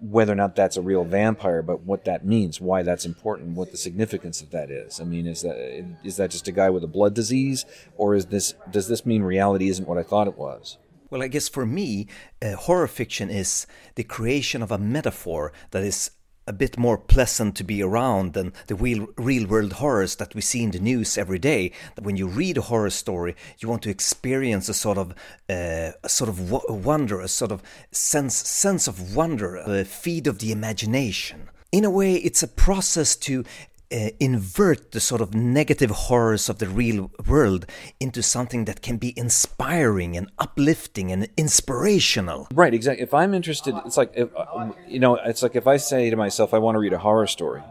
whether 0.00 0.32
or 0.32 0.36
not 0.36 0.54
that's 0.54 0.76
a 0.76 0.82
real 0.82 1.04
vampire, 1.04 1.62
but 1.62 1.82
what 1.82 2.04
that 2.04 2.24
means, 2.24 2.60
why 2.60 2.82
that's 2.82 3.06
important, 3.06 3.56
what 3.56 3.70
the 3.70 3.76
significance 3.76 4.42
of 4.42 4.50
that 4.50 4.70
is. 4.70 5.00
I 5.00 5.04
mean, 5.04 5.26
is 5.26 5.42
that 5.42 5.56
is 6.04 6.16
that 6.16 6.30
just 6.30 6.48
a 6.48 6.52
guy 6.52 6.70
with 6.70 6.84
a 6.84 6.88
blood 6.88 7.14
disease, 7.14 7.64
or 7.96 8.14
is 8.14 8.26
this 8.26 8.54
does 8.70 8.88
this 8.88 9.06
mean 9.06 9.22
reality 9.22 9.68
isn't 9.68 9.88
what 9.88 9.98
I 9.98 10.02
thought 10.02 10.28
it 10.28 10.38
was? 10.38 10.78
Well, 11.08 11.22
I 11.22 11.28
guess 11.28 11.48
for 11.48 11.64
me, 11.64 12.08
uh, 12.42 12.56
horror 12.56 12.88
fiction 12.88 13.30
is 13.30 13.66
the 13.94 14.02
creation 14.02 14.60
of 14.60 14.72
a 14.72 14.78
metaphor 14.78 15.52
that 15.70 15.84
is 15.84 16.10
a 16.46 16.52
bit 16.52 16.78
more 16.78 16.96
pleasant 16.96 17.56
to 17.56 17.64
be 17.64 17.82
around 17.82 18.32
than 18.32 18.52
the 18.66 18.74
real, 18.74 19.08
real 19.16 19.46
world 19.46 19.74
horrors 19.74 20.16
that 20.16 20.34
we 20.34 20.40
see 20.40 20.62
in 20.62 20.70
the 20.70 20.78
news 20.78 21.18
every 21.18 21.38
day. 21.38 21.72
That 21.94 22.04
when 22.04 22.16
you 22.16 22.26
read 22.26 22.56
a 22.56 22.62
horror 22.62 22.90
story, 22.90 23.34
you 23.58 23.68
want 23.68 23.82
to 23.82 23.90
experience 23.90 24.68
a 24.68 24.74
sort 24.74 24.98
of 24.98 25.12
uh, 25.48 25.92
a 26.02 26.08
sort 26.08 26.28
of 26.28 26.50
wonder, 26.68 27.20
a 27.20 27.28
sort 27.28 27.52
of 27.52 27.62
sense 27.90 28.36
sense 28.36 28.86
of 28.86 29.16
wonder, 29.16 29.56
a 29.56 29.84
feed 29.84 30.26
of 30.26 30.38
the 30.38 30.52
imagination. 30.52 31.50
In 31.72 31.84
a 31.84 31.90
way, 31.90 32.14
it's 32.14 32.42
a 32.42 32.48
process 32.48 33.16
to 33.16 33.44
uh, 33.92 34.10
invert 34.18 34.92
the 34.92 35.00
sort 35.00 35.20
of 35.20 35.34
negative 35.34 35.90
horrors 35.90 36.48
of 36.48 36.58
the 36.58 36.68
real 36.68 37.10
world 37.26 37.66
into 38.00 38.22
something 38.22 38.64
that 38.64 38.82
can 38.82 38.96
be 38.96 39.16
inspiring 39.16 40.16
and 40.16 40.30
uplifting 40.38 41.12
and 41.12 41.28
inspirational. 41.36 42.48
Right, 42.52 42.74
exactly. 42.74 43.02
If 43.02 43.14
I'm 43.14 43.34
interested, 43.34 43.74
it's 43.84 43.96
like, 43.96 44.12
if, 44.14 44.28
uh, 44.36 44.72
you 44.86 44.98
know, 44.98 45.16
it's 45.16 45.42
like 45.42 45.56
if 45.56 45.66
I 45.66 45.76
say 45.76 46.10
to 46.10 46.16
myself, 46.16 46.52
I 46.52 46.58
want 46.58 46.74
to 46.74 46.80
read 46.80 46.92
a 46.92 46.98
horror 46.98 47.26
story. 47.26 47.62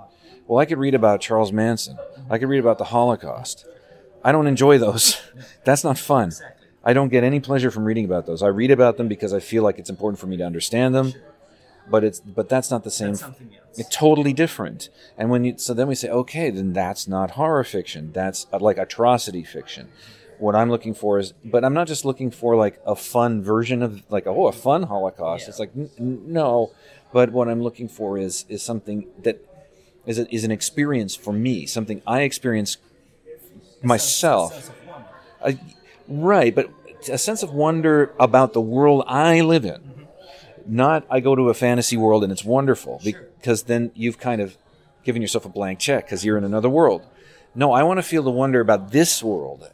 Well, 0.48 0.60
I 0.60 0.66
could 0.66 0.78
read 0.78 0.96
about 0.96 1.22
Charles 1.22 1.52
Manson. 1.52 1.98
I 2.30 2.38
could 2.38 2.50
read 2.50 2.60
about 2.60 2.78
the 2.78 2.86
Holocaust. 2.86 3.66
I 4.24 4.32
don't 4.32 4.48
enjoy 4.48 4.78
those. 4.78 5.22
That's 5.66 5.84
not 5.84 5.98
fun. 5.98 6.32
I 6.84 6.94
don't 6.94 7.10
get 7.10 7.24
any 7.24 7.40
pleasure 7.40 7.72
from 7.72 7.84
reading 7.84 8.06
about 8.06 8.28
those. 8.28 8.44
I 8.44 8.48
read 8.48 8.70
about 8.70 8.98
them 8.98 9.08
because 9.08 9.34
I 9.34 9.40
feel 9.40 9.64
like 9.64 9.80
it's 9.80 9.90
important 9.90 10.20
for 10.20 10.28
me 10.28 10.38
to 10.38 10.46
understand 10.46 10.94
them 10.94 11.14
but 11.90 12.04
it's 12.04 12.20
but 12.20 12.50
that's 12.50 12.72
not 12.72 12.84
the 12.84 12.92
same. 12.92 13.16
It's 13.78 13.96
totally 13.96 14.34
different. 14.34 14.90
And 15.18 15.30
when 15.30 15.44
you 15.44 15.58
so 15.58 15.74
then 15.74 15.88
we 15.88 15.96
say, 15.96 16.10
okay, 16.10 16.50
then 16.50 16.74
that's 16.74 17.08
not 17.08 17.32
horror 17.32 17.64
fiction. 17.64 18.12
That's 18.12 18.48
uh, 18.52 18.60
like 18.60 18.78
atrocity 18.78 19.44
fiction. 19.44 19.90
What 20.38 20.56
I'm 20.56 20.70
looking 20.70 20.94
for 20.94 21.18
is, 21.20 21.34
but 21.44 21.64
I'm 21.64 21.74
not 21.74 21.88
just 21.88 22.04
looking 22.04 22.30
for 22.30 22.56
like 22.56 22.80
a 22.86 22.96
fun 22.96 23.42
version 23.42 23.82
of 23.82 24.04
like 24.10 24.28
oh 24.28 24.48
a 24.48 24.52
fun 24.52 24.84
Holocaust. 24.84 25.44
Yeah. 25.44 25.50
It's 25.50 25.60
like 25.60 25.72
n- 25.76 25.90
no, 25.98 26.72
but 27.14 27.32
what 27.32 27.48
I'm 27.48 27.62
looking 27.62 27.88
for 27.88 28.18
is 28.18 28.46
is 28.50 28.62
something 28.62 29.08
that 29.24 29.42
is 30.06 30.20
a, 30.20 30.34
is 30.34 30.44
an 30.44 30.52
experience 30.52 31.16
for 31.16 31.34
me, 31.34 31.66
something 31.66 32.02
I 32.06 32.22
experience 32.22 32.78
myself. 33.82 34.72
A, 35.42 35.58
right, 36.08 36.54
but 36.54 36.70
a 37.10 37.18
sense 37.18 37.44
of 37.44 37.54
wonder 37.54 38.14
about 38.20 38.54
the 38.54 38.62
world 38.62 39.04
I 39.08 39.42
live 39.42 39.66
in 39.66 39.95
not 40.68 41.06
I 41.10 41.20
go 41.20 41.36
to 41.36 41.50
a 41.50 41.54
fantasy 41.54 41.98
world 41.98 42.24
and 42.24 42.32
it's 42.32 42.44
wonderful 42.44 43.00
sure. 43.00 43.28
because 43.40 43.64
then 43.64 43.92
you've 43.96 44.18
kind 44.18 44.42
of 44.42 44.58
given 45.04 45.22
yourself 45.22 45.46
a 45.46 45.50
blank 45.50 45.80
check 45.80 46.06
because 46.06 46.26
you're 46.26 46.38
in 46.38 46.44
another 46.44 46.70
world. 46.70 47.06
No, 47.54 47.72
I 47.72 47.84
want 47.84 48.00
to 48.00 48.04
feel 48.04 48.24
the 48.24 48.32
wonder 48.32 48.60
about 48.60 48.92
this 48.92 49.24
world. 49.24 49.70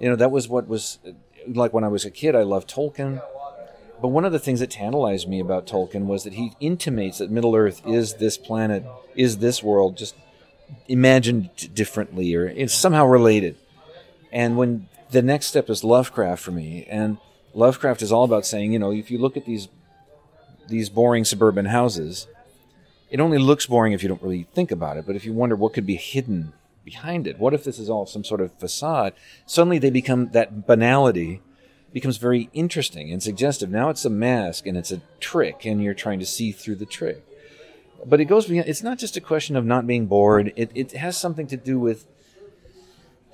You 0.00 0.08
know, 0.08 0.16
that 0.16 0.30
was 0.30 0.48
what 0.48 0.68
was 0.68 0.98
like 1.46 1.72
when 1.72 1.84
I 1.84 1.88
was 1.88 2.04
a 2.04 2.10
kid. 2.10 2.34
I 2.34 2.42
loved 2.42 2.70
Tolkien. 2.70 3.22
But 4.00 4.08
one 4.08 4.24
of 4.24 4.32
the 4.32 4.38
things 4.38 4.60
that 4.60 4.70
tantalized 4.70 5.28
me 5.28 5.40
about 5.40 5.66
Tolkien 5.66 6.04
was 6.04 6.24
that 6.24 6.34
he 6.34 6.52
intimates 6.60 7.18
that 7.18 7.30
Middle 7.30 7.56
Earth 7.56 7.80
is 7.86 8.14
this 8.14 8.36
planet, 8.36 8.84
is 9.14 9.38
this 9.38 9.62
world, 9.62 9.96
just 9.96 10.14
imagined 10.88 11.74
differently 11.74 12.34
or 12.34 12.46
it's 12.46 12.74
somehow 12.74 13.06
related. 13.06 13.56
And 14.32 14.56
when 14.56 14.88
the 15.10 15.22
next 15.22 15.46
step 15.46 15.70
is 15.70 15.84
Lovecraft 15.84 16.42
for 16.42 16.50
me, 16.50 16.86
and 16.90 17.18
Lovecraft 17.54 18.02
is 18.02 18.12
all 18.12 18.24
about 18.24 18.44
saying, 18.44 18.72
you 18.72 18.78
know, 18.78 18.92
if 18.92 19.10
you 19.10 19.18
look 19.18 19.36
at 19.36 19.46
these 19.46 19.68
these 20.68 20.88
boring 20.88 21.24
suburban 21.24 21.66
houses, 21.66 22.26
it 23.10 23.20
only 23.20 23.38
looks 23.38 23.66
boring 23.66 23.92
if 23.92 24.02
you 24.02 24.08
don't 24.08 24.22
really 24.22 24.46
think 24.52 24.70
about 24.70 24.96
it. 24.96 25.06
But 25.06 25.16
if 25.16 25.24
you 25.24 25.32
wonder 25.32 25.56
what 25.56 25.72
could 25.72 25.86
be 25.86 25.96
hidden 25.96 26.52
behind 26.84 27.26
it, 27.26 27.38
what 27.38 27.54
if 27.54 27.64
this 27.64 27.78
is 27.78 27.88
all 27.88 28.06
some 28.06 28.24
sort 28.24 28.40
of 28.40 28.52
facade? 28.58 29.12
Suddenly 29.46 29.78
they 29.78 29.90
become 29.90 30.30
that 30.30 30.66
banality 30.66 31.40
becomes 31.92 32.16
very 32.18 32.50
interesting 32.52 33.10
and 33.10 33.22
suggestive. 33.22 33.70
Now 33.70 33.88
it's 33.88 34.04
a 34.04 34.10
mask 34.10 34.66
and 34.66 34.76
it's 34.76 34.92
a 34.92 35.00
trick, 35.20 35.64
and 35.64 35.82
you're 35.82 35.94
trying 35.94 36.18
to 36.18 36.26
see 36.26 36.52
through 36.52 36.76
the 36.76 36.86
trick. 36.86 37.24
But 38.04 38.20
it 38.20 38.26
goes 38.26 38.46
beyond. 38.46 38.68
It's 38.68 38.82
not 38.82 38.98
just 38.98 39.16
a 39.16 39.20
question 39.20 39.56
of 39.56 39.64
not 39.64 39.86
being 39.86 40.06
bored. 40.06 40.52
It 40.56 40.70
it 40.74 40.92
has 40.92 41.16
something 41.16 41.46
to 41.48 41.56
do 41.56 41.78
with 41.78 42.06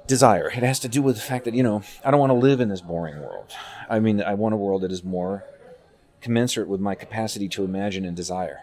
desire. 0.07 0.49
It 0.49 0.62
has 0.62 0.79
to 0.81 0.89
do 0.89 1.03
with 1.03 1.17
the 1.17 1.23
fact 1.23 1.45
that 1.47 1.55
you 1.55 1.62
know 1.62 1.83
I 2.05 2.11
don't 2.11 2.21
want 2.21 2.31
to 2.31 2.35
live 2.35 2.61
in 2.61 2.69
this 2.69 2.81
boring 2.81 3.21
world. 3.21 3.53
I 3.91 3.99
mean, 3.99 4.23
I 4.23 4.35
want 4.35 4.55
a 4.55 4.57
world 4.57 4.83
that 4.83 4.93
is 4.93 5.03
more 5.03 5.45
commensurate 6.23 6.69
with 6.69 6.81
my 6.81 6.95
capacity 6.95 7.49
to 7.50 7.64
imagine 7.64 8.05
and 8.05 8.17
desire. 8.17 8.62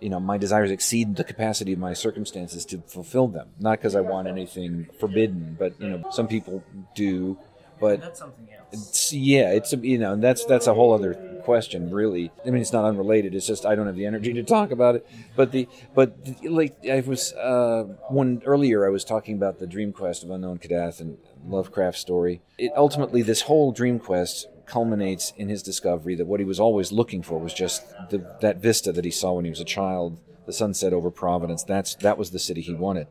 You 0.00 0.08
know, 0.08 0.18
my 0.18 0.38
desires 0.38 0.70
exceed 0.70 1.16
the 1.16 1.24
capacity 1.24 1.72
of 1.72 1.78
my 1.78 1.92
circumstances 1.92 2.64
to 2.66 2.78
fulfill 2.86 3.28
them. 3.28 3.50
Not 3.60 3.78
because 3.78 3.94
I 3.94 4.00
want 4.00 4.26
anything 4.26 4.88
forbidden, 4.98 5.56
but 5.58 5.80
you 5.80 5.90
know, 5.90 6.10
some 6.10 6.26
people 6.26 6.64
do. 6.94 7.38
But 7.80 8.00
that's 8.00 8.18
something 8.18 8.48
else. 8.52 8.68
It's, 8.72 9.12
yeah, 9.12 9.50
it's 9.50 9.72
a, 9.72 9.76
you 9.76 9.98
know 9.98 10.16
that's 10.16 10.44
that's 10.46 10.66
a 10.66 10.74
whole 10.74 10.92
other 10.92 11.14
question, 11.44 11.90
really. 11.90 12.32
I 12.44 12.50
mean, 12.50 12.62
it's 12.62 12.72
not 12.72 12.84
unrelated. 12.84 13.34
It's 13.34 13.46
just 13.46 13.66
I 13.66 13.74
don't 13.74 13.86
have 13.86 13.96
the 13.96 14.06
energy 14.06 14.32
to 14.32 14.42
talk 14.42 14.70
about 14.70 14.96
it. 14.96 15.06
But 15.36 15.52
the 15.52 15.68
but 15.94 16.16
like 16.42 16.76
I 16.88 17.00
was 17.00 17.32
uh, 17.34 17.84
one 18.08 18.42
earlier, 18.44 18.86
I 18.86 18.90
was 18.90 19.04
talking 19.04 19.36
about 19.36 19.58
the 19.58 19.66
Dream 19.66 19.92
Quest 19.92 20.24
of 20.24 20.30
Unknown 20.30 20.58
Kadath 20.58 21.00
and 21.00 21.18
Lovecraft 21.46 21.98
story. 21.98 22.40
It 22.58 22.72
ultimately 22.76 23.22
this 23.22 23.42
whole 23.42 23.72
Dream 23.72 23.98
Quest 23.98 24.48
culminates 24.72 25.34
in 25.36 25.50
his 25.50 25.62
discovery 25.62 26.14
that 26.14 26.26
what 26.26 26.40
he 26.40 26.46
was 26.46 26.58
always 26.58 26.90
looking 26.90 27.22
for 27.22 27.38
was 27.38 27.52
just 27.52 27.82
the, 28.08 28.36
that 28.40 28.56
vista 28.56 28.90
that 28.90 29.04
he 29.04 29.10
saw 29.10 29.32
when 29.32 29.44
he 29.44 29.50
was 29.50 29.60
a 29.60 29.66
child, 29.66 30.18
the 30.46 30.52
sunset 30.52 30.94
over 30.94 31.10
Providence. 31.10 31.62
That's 31.62 31.94
that 31.96 32.16
was 32.16 32.30
the 32.30 32.38
city 32.38 32.62
he 32.62 32.72
wanted. 32.72 33.06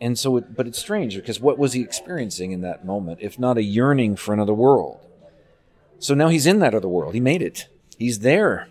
And 0.00 0.16
so, 0.16 0.36
it, 0.36 0.54
but 0.54 0.68
it's 0.68 0.78
strange 0.78 1.16
because 1.16 1.40
what 1.40 1.58
was 1.58 1.72
he 1.72 1.80
experiencing 1.80 2.52
in 2.52 2.60
that 2.60 2.84
moment, 2.84 3.18
if 3.20 3.36
not 3.36 3.58
a 3.58 3.64
yearning 3.64 4.14
for 4.14 4.32
another 4.32 4.54
world? 4.54 5.00
So 5.98 6.14
now 6.14 6.28
he's 6.28 6.46
in 6.46 6.60
that 6.60 6.74
other 6.74 6.88
world. 6.88 7.14
He 7.14 7.20
made 7.20 7.42
it. 7.42 7.66
He's 7.98 8.20
there, 8.20 8.68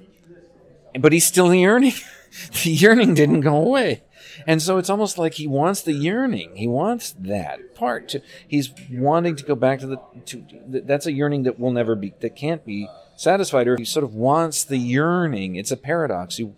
but 0.97 1.11
he's 1.11 1.25
still 1.25 1.53
yearning. 1.53 1.95
the 2.63 2.69
yearning 2.69 3.13
didn't 3.13 3.41
go 3.41 3.57
away. 3.57 4.03
And 4.47 4.61
so 4.61 4.77
it's 4.77 4.89
almost 4.89 5.17
like 5.17 5.35
he 5.35 5.47
wants 5.47 5.81
the 5.81 5.93
yearning. 5.93 6.55
He 6.55 6.67
wants 6.67 7.13
that 7.19 7.75
part. 7.75 8.09
To, 8.09 8.21
he's 8.47 8.71
wanting 8.91 9.35
to 9.35 9.43
go 9.43 9.55
back 9.55 9.79
to 9.79 9.87
the. 9.87 9.97
To, 10.25 10.45
that's 10.67 11.05
a 11.05 11.11
yearning 11.11 11.43
that 11.43 11.59
will 11.59 11.71
never 11.71 11.95
be. 11.95 12.13
That 12.19 12.35
can't 12.35 12.65
be 12.65 12.87
satisfied. 13.15 13.67
Or 13.67 13.77
he 13.77 13.85
sort 13.85 14.03
of 14.03 14.13
wants 14.13 14.63
the 14.63 14.77
yearning. 14.77 15.55
It's 15.55 15.71
a 15.71 15.77
paradox. 15.77 16.39
You. 16.39 16.55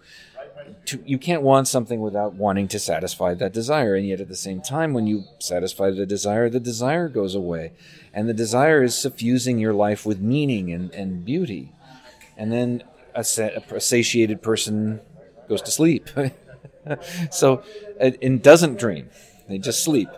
To, 0.88 1.04
you 1.06 1.20
can't 1.20 1.44
want 1.44 1.68
something 1.68 2.02
without 2.02 2.34
wanting 2.34 2.68
to 2.70 2.80
satisfy 2.80 3.36
that 3.36 3.54
desire. 3.54 3.94
And 3.94 4.08
yet, 4.08 4.20
at 4.20 4.30
the 4.30 4.36
same 4.36 4.62
time, 4.62 4.94
when 4.94 5.06
you 5.06 5.26
satisfy 5.38 5.92
the 5.92 6.08
desire, 6.08 6.50
the 6.50 6.60
desire 6.60 7.08
goes 7.08 7.36
away. 7.36 7.74
And 8.14 8.28
the 8.28 8.34
desire 8.34 8.82
is 8.82 8.98
suffusing 8.98 9.60
your 9.60 9.74
life 9.74 10.08
with 10.08 10.20
meaning 10.20 10.72
and, 10.72 10.92
and 10.92 11.24
beauty. 11.24 11.72
And 12.36 12.52
then 12.52 12.84
a, 13.14 13.20
a 13.20 13.80
satiated 13.80 14.42
person 14.42 15.02
goes 15.48 15.62
to 15.64 15.72
sleep. 15.72 16.10
so, 17.32 17.64
and 18.00 18.42
doesn't 18.42 18.80
dream. 18.80 19.10
They 19.48 19.58
just 19.58 19.84
sleep. 19.84 20.10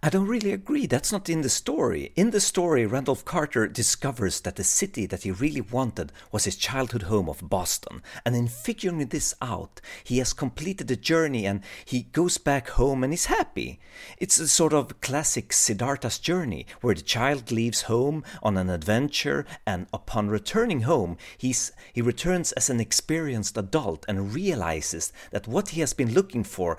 I 0.00 0.10
don't 0.10 0.28
really 0.28 0.52
agree. 0.52 0.86
That's 0.86 1.10
not 1.10 1.28
in 1.28 1.40
the 1.40 1.48
story. 1.48 2.12
In 2.14 2.30
the 2.30 2.40
story, 2.40 2.86
Randolph 2.86 3.24
Carter 3.24 3.66
discovers 3.66 4.40
that 4.42 4.54
the 4.54 4.62
city 4.62 5.06
that 5.06 5.24
he 5.24 5.32
really 5.32 5.60
wanted 5.60 6.12
was 6.30 6.44
his 6.44 6.54
childhood 6.54 7.02
home 7.02 7.28
of 7.28 7.50
Boston. 7.50 8.00
And 8.24 8.36
in 8.36 8.46
figuring 8.46 9.04
this 9.08 9.34
out, 9.42 9.80
he 10.04 10.18
has 10.18 10.32
completed 10.32 10.86
the 10.86 10.94
journey 10.94 11.46
and 11.46 11.62
he 11.84 12.02
goes 12.02 12.38
back 12.38 12.68
home 12.68 13.02
and 13.02 13.12
is 13.12 13.24
happy. 13.24 13.80
It's 14.18 14.38
a 14.38 14.46
sort 14.46 14.72
of 14.72 15.00
classic 15.00 15.52
Siddhartha's 15.52 16.20
journey, 16.20 16.64
where 16.80 16.94
the 16.94 17.02
child 17.02 17.50
leaves 17.50 17.82
home 17.82 18.22
on 18.40 18.56
an 18.56 18.70
adventure 18.70 19.46
and 19.66 19.88
upon 19.92 20.28
returning 20.28 20.82
home, 20.82 21.16
he's, 21.36 21.72
he 21.92 22.02
returns 22.02 22.52
as 22.52 22.70
an 22.70 22.78
experienced 22.78 23.58
adult 23.58 24.04
and 24.06 24.32
realizes 24.32 25.12
that 25.32 25.48
what 25.48 25.70
he 25.70 25.80
has 25.80 25.92
been 25.92 26.14
looking 26.14 26.44
for 26.44 26.78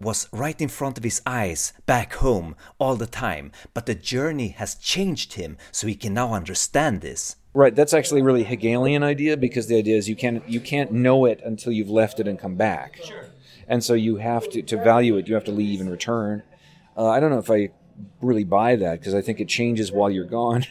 was 0.00 0.28
right 0.32 0.60
in 0.60 0.68
front 0.68 0.96
of 0.96 1.04
his 1.04 1.20
eyes 1.26 1.72
back 1.86 2.14
home 2.14 2.54
all 2.78 2.96
the 2.96 3.06
time, 3.06 3.50
but 3.74 3.86
the 3.86 3.94
journey 3.94 4.48
has 4.48 4.74
changed 4.74 5.34
him 5.34 5.56
so 5.72 5.86
he 5.86 5.94
can 5.94 6.14
now 6.14 6.32
understand 6.32 7.00
this. 7.00 7.36
Right, 7.54 7.74
that's 7.74 7.94
actually 7.94 8.20
a 8.20 8.24
really 8.24 8.44
Hegelian 8.44 9.02
idea 9.02 9.36
because 9.36 9.66
the 9.66 9.76
idea 9.76 9.96
is 9.96 10.08
you 10.08 10.16
can't 10.16 10.48
you 10.48 10.60
can't 10.60 10.92
know 10.92 11.24
it 11.24 11.40
until 11.44 11.72
you've 11.72 11.90
left 11.90 12.20
it 12.20 12.28
and 12.28 12.38
come 12.38 12.54
back. 12.54 13.00
Sure. 13.02 13.26
And 13.66 13.82
so 13.82 13.94
you 13.94 14.16
have 14.16 14.48
to 14.50 14.62
to 14.62 14.76
value 14.76 15.16
it, 15.16 15.26
you 15.26 15.34
have 15.34 15.44
to 15.44 15.50
leave 15.52 15.80
and 15.80 15.90
return. 15.90 16.42
Uh, 16.96 17.08
I 17.08 17.20
don't 17.20 17.30
know 17.30 17.38
if 17.38 17.50
I 17.50 17.70
really 18.20 18.44
buy 18.44 18.76
that 18.76 19.00
because 19.00 19.14
I 19.14 19.22
think 19.22 19.40
it 19.40 19.48
changes 19.48 19.90
while 19.90 20.10
you're 20.10 20.24
gone. 20.24 20.66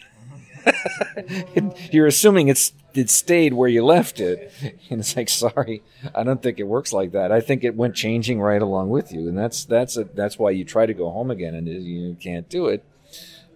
you're 1.92 2.06
assuming 2.06 2.48
it's 2.48 2.72
it 2.98 3.10
stayed 3.10 3.54
where 3.54 3.68
you 3.68 3.84
left 3.84 4.20
it, 4.20 4.52
and 4.90 5.00
it's 5.00 5.16
like, 5.16 5.28
sorry, 5.28 5.82
I 6.14 6.24
don't 6.24 6.42
think 6.42 6.58
it 6.58 6.64
works 6.64 6.92
like 6.92 7.12
that. 7.12 7.32
I 7.32 7.40
think 7.40 7.64
it 7.64 7.74
went 7.74 7.94
changing 7.94 8.40
right 8.40 8.60
along 8.60 8.90
with 8.90 9.12
you, 9.12 9.28
and 9.28 9.38
that's 9.38 9.64
that's 9.64 9.96
a, 9.96 10.04
that's 10.04 10.38
why 10.38 10.50
you 10.50 10.64
try 10.64 10.86
to 10.86 10.94
go 10.94 11.10
home 11.10 11.30
again, 11.30 11.54
and 11.54 11.68
you 11.68 12.16
can't 12.20 12.48
do 12.48 12.66
it. 12.66 12.84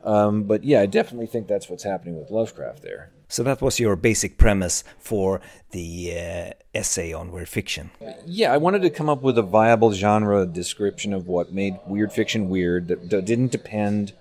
Um, 0.04 0.44
but 0.44 0.64
yeah, 0.64 0.80
I 0.80 0.86
definitely 0.86 1.26
think 1.26 1.46
that's 1.46 1.68
what's 1.68 1.84
happening 1.84 2.18
with 2.18 2.30
Lovecraft 2.30 2.82
there. 2.82 3.10
So 3.28 3.42
that 3.44 3.62
was 3.62 3.80
your 3.80 3.96
basic 3.96 4.36
premise 4.36 4.84
for 4.98 5.40
the 5.70 6.12
uh, 6.12 6.50
essay 6.74 7.14
on 7.14 7.32
weird 7.32 7.48
fiction. 7.48 7.90
Yeah, 8.26 8.52
I 8.52 8.58
wanted 8.58 8.82
to 8.82 8.90
come 8.90 9.08
up 9.08 9.22
with 9.22 9.38
a 9.38 9.42
viable 9.42 9.92
genre 9.92 10.44
description 10.44 11.14
of 11.14 11.28
what 11.28 11.50
made 11.52 11.78
weird 11.86 12.12
fiction 12.12 12.50
weird 12.50 12.88
that, 12.88 13.08
that 13.08 13.24
didn't 13.24 13.50
depend 13.50 14.12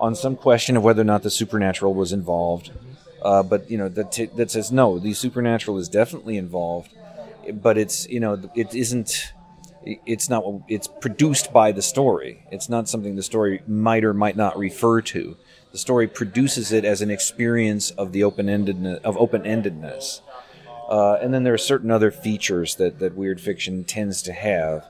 on 0.00 0.16
some 0.16 0.34
question 0.34 0.76
of 0.76 0.82
whether 0.82 1.02
or 1.02 1.04
not 1.04 1.22
the 1.22 1.30
supernatural 1.30 1.94
was 1.94 2.12
involved. 2.12 2.72
Uh, 3.22 3.42
but 3.42 3.70
you 3.70 3.76
know 3.76 3.88
that 3.88 4.12
t- 4.12 4.30
that 4.36 4.50
says 4.50 4.72
no, 4.72 4.98
the 4.98 5.14
supernatural 5.14 5.78
is 5.78 5.88
definitely 5.88 6.36
involved, 6.36 6.90
but 7.52 7.76
it's 7.76 8.08
you 8.08 8.20
know 8.20 8.40
it 8.54 8.74
isn't. 8.74 9.32
It's 9.84 10.28
not. 10.28 10.44
It's 10.68 10.88
produced 10.88 11.52
by 11.52 11.72
the 11.72 11.82
story. 11.82 12.44
It's 12.50 12.68
not 12.68 12.88
something 12.88 13.16
the 13.16 13.22
story 13.22 13.62
might 13.66 14.04
or 14.04 14.12
might 14.12 14.36
not 14.36 14.58
refer 14.58 15.00
to. 15.02 15.36
The 15.72 15.78
story 15.78 16.06
produces 16.06 16.72
it 16.72 16.84
as 16.84 17.00
an 17.00 17.10
experience 17.10 17.90
of 17.90 18.12
the 18.12 18.24
open 18.24 18.46
endedness 18.46 19.00
of 19.02 19.16
open 19.16 19.42
endedness. 19.42 20.20
Uh, 20.88 21.14
and 21.22 21.32
then 21.32 21.44
there 21.44 21.54
are 21.54 21.58
certain 21.58 21.90
other 21.90 22.10
features 22.10 22.74
that, 22.76 22.98
that 22.98 23.14
weird 23.14 23.40
fiction 23.40 23.84
tends 23.84 24.22
to 24.22 24.32
have. 24.32 24.86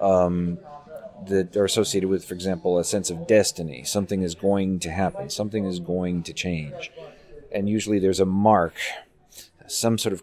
Um, 0.00 0.58
that 1.26 1.56
are 1.56 1.64
associated 1.64 2.08
with, 2.08 2.24
for 2.24 2.34
example, 2.34 2.78
a 2.78 2.84
sense 2.84 3.10
of 3.10 3.26
destiny. 3.26 3.84
Something 3.84 4.22
is 4.22 4.34
going 4.34 4.80
to 4.80 4.90
happen. 4.90 5.30
Something 5.30 5.64
is 5.64 5.80
going 5.80 6.22
to 6.24 6.32
change, 6.32 6.90
and 7.56 7.68
usually 7.68 7.98
there's 7.98 8.20
a 8.20 8.26
mark, 8.26 8.74
some 9.66 9.96
sort 9.96 10.12
of 10.12 10.22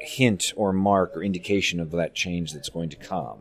hint 0.00 0.52
or 0.56 0.72
mark 0.72 1.14
or 1.14 1.22
indication 1.22 1.78
of 1.78 1.90
that 1.90 2.14
change 2.14 2.54
that's 2.54 2.70
going 2.70 2.88
to 2.88 2.96
come. 2.96 3.38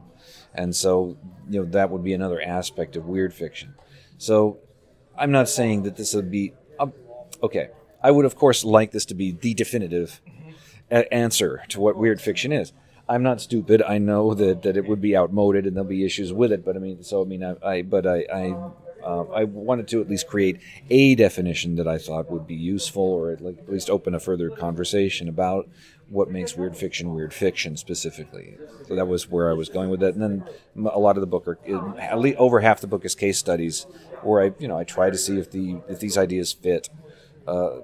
And 0.54 0.76
so, 0.76 1.18
you 1.50 1.62
know, 1.62 1.70
that 1.72 1.90
would 1.90 2.04
be 2.04 2.14
another 2.14 2.42
aspect 2.42 2.98
of 2.98 3.06
weird 3.06 3.34
fiction. 3.34 3.76
So, 4.18 4.60
I'm 5.18 5.32
not 5.32 5.48
saying 5.48 5.84
that 5.84 5.96
this 5.96 6.14
would 6.14 6.30
be 6.30 6.54
um, 6.80 6.94
okay. 7.42 7.70
I 8.02 8.12
would, 8.12 8.26
of 8.26 8.36
course, 8.36 8.64
like 8.64 8.92
this 8.92 9.06
to 9.06 9.14
be 9.14 9.32
the 9.32 9.54
definitive 9.54 10.22
answer 10.90 11.64
to 11.70 11.80
what 11.80 11.98
weird 11.98 12.22
fiction 12.22 12.52
is. 12.52 12.74
I'm 13.08 13.24
not 13.24 13.42
stupid. 13.42 13.82
I 13.82 13.98
know 13.98 14.34
that, 14.34 14.62
that 14.64 14.78
it 14.78 14.88
would 14.88 15.02
be 15.02 15.18
outmoded 15.18 15.66
and 15.66 15.76
there'll 15.76 15.90
be 15.90 16.06
issues 16.06 16.32
with 16.32 16.52
it. 16.52 16.64
But 16.64 16.76
I 16.76 16.80
mean, 16.80 17.04
so 17.04 17.22
I 17.22 17.26
mean, 17.26 17.44
I, 17.44 17.56
I 17.64 17.82
but 17.82 18.06
I 18.06 18.26
I, 18.34 18.56
uh, 19.04 19.24
I 19.24 19.44
wanted 19.46 19.88
to 19.90 20.02
at 20.02 20.10
least 20.10 20.28
create 20.28 20.60
a 20.90 21.16
definition 21.16 21.76
that 21.76 21.88
I 21.88 21.98
thought 21.98 22.32
would 22.32 22.48
be 22.48 22.56
useful, 22.56 23.04
or 23.04 23.32
at 23.32 23.42
least 23.70 23.90
open 23.90 24.14
a 24.14 24.20
further 24.20 24.50
conversation 24.50 25.28
about 25.28 25.70
what 26.10 26.32
makes 26.32 26.56
weird 26.56 26.76
fiction 26.76 27.14
weird 27.14 27.34
fiction 27.34 27.78
specifically. 27.78 28.58
So 28.88 28.96
that 28.96 29.08
was 29.08 29.30
where 29.30 29.50
I 29.50 29.54
was 29.54 29.70
going 29.70 29.90
with 29.90 30.00
that. 30.00 30.16
And 30.16 30.22
then 30.22 30.90
a 30.92 31.00
lot 31.00 31.18
of 31.18 31.22
the 31.22 31.28
book 31.28 31.48
are 31.48 31.60
at 32.00 32.20
least 32.20 32.38
over 32.38 32.60
half 32.62 32.82
the 32.82 32.88
book 32.88 33.06
is 33.06 33.16
case 33.16 33.38
studies, 33.38 33.86
where 34.24 34.44
I 34.44 34.54
you 34.60 34.68
know 34.68 34.78
I 34.78 34.84
try 34.84 35.10
to 35.10 35.18
see 35.18 35.38
if 35.38 35.52
the 35.52 35.82
if 35.88 36.00
these 36.00 36.18
ideas 36.18 36.54
fit. 36.54 36.90
Uh, 37.48 37.80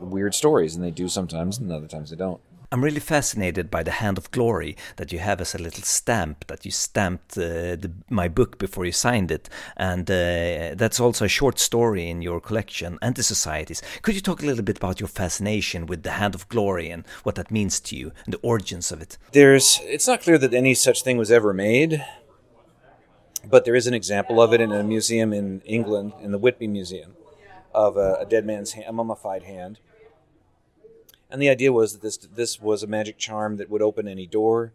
weird 0.00 0.34
stories, 0.34 0.74
and 0.74 0.82
they 0.82 0.90
do 0.90 1.08
sometimes, 1.08 1.58
and 1.58 1.70
other 1.70 1.88
times 1.88 2.10
they 2.10 2.16
don't. 2.16 2.40
I'm 2.72 2.82
really 2.82 3.00
fascinated 3.00 3.70
by 3.70 3.82
the 3.82 3.92
hand 3.92 4.18
of 4.18 4.30
glory 4.32 4.76
that 4.96 5.12
you 5.12 5.20
have 5.20 5.40
as 5.40 5.54
a 5.54 5.58
little 5.58 5.84
stamp 5.84 6.46
that 6.48 6.64
you 6.64 6.70
stamped 6.70 7.38
uh, 7.38 7.76
the, 7.76 7.92
my 8.10 8.28
book 8.28 8.58
before 8.58 8.84
you 8.84 8.92
signed 8.92 9.30
it, 9.30 9.48
and 9.76 10.10
uh, 10.10 10.74
that's 10.74 10.98
also 10.98 11.24
a 11.24 11.28
short 11.28 11.58
story 11.58 12.10
in 12.10 12.22
your 12.22 12.40
collection, 12.40 12.98
Antisocieties. 13.02 13.82
Could 14.02 14.16
you 14.16 14.20
talk 14.20 14.42
a 14.42 14.46
little 14.46 14.64
bit 14.64 14.78
about 14.78 14.98
your 14.98 15.08
fascination 15.08 15.86
with 15.86 16.02
the 16.02 16.12
hand 16.12 16.34
of 16.34 16.48
glory 16.48 16.90
and 16.90 17.04
what 17.22 17.36
that 17.36 17.50
means 17.50 17.78
to 17.80 17.96
you 17.96 18.12
and 18.24 18.34
the 18.34 18.40
origins 18.42 18.90
of 18.90 19.00
it? 19.00 19.16
There's, 19.32 19.78
it's 19.84 20.08
not 20.08 20.22
clear 20.22 20.38
that 20.38 20.52
any 20.52 20.74
such 20.74 21.02
thing 21.02 21.18
was 21.18 21.30
ever 21.30 21.54
made, 21.54 22.04
but 23.44 23.64
there 23.64 23.76
is 23.76 23.86
an 23.86 23.94
example 23.94 24.42
of 24.42 24.52
it 24.52 24.60
in 24.60 24.72
a 24.72 24.82
museum 24.82 25.32
in 25.32 25.60
England, 25.60 26.14
in 26.20 26.32
the 26.32 26.38
Whitby 26.38 26.66
Museum, 26.66 27.14
of 27.72 27.96
a, 27.96 28.16
a 28.20 28.26
dead 28.26 28.44
man's 28.44 28.72
hand, 28.72 28.86
a 28.88 28.92
mummified 28.92 29.44
hand 29.44 29.78
and 31.30 31.40
the 31.42 31.48
idea 31.48 31.72
was 31.72 31.92
that 31.92 32.02
this 32.02 32.16
this 32.16 32.60
was 32.60 32.82
a 32.82 32.86
magic 32.86 33.18
charm 33.18 33.56
that 33.56 33.70
would 33.70 33.82
open 33.82 34.08
any 34.08 34.26
door. 34.26 34.72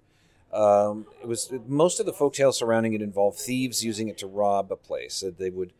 Um, 0.53 1.05
it 1.21 1.27
was 1.27 1.51
most 1.65 1.99
of 1.99 2.05
the 2.05 2.11
folktales 2.11 2.55
surrounding 2.55 2.93
it 2.93 3.01
involved 3.01 3.39
thieves 3.39 3.85
using 3.85 4.09
it 4.09 4.17
to 4.17 4.27
rob 4.27 4.71
a 4.71 4.75
place. 4.75 5.21
That 5.21 5.37
they 5.37 5.49
would 5.49 5.71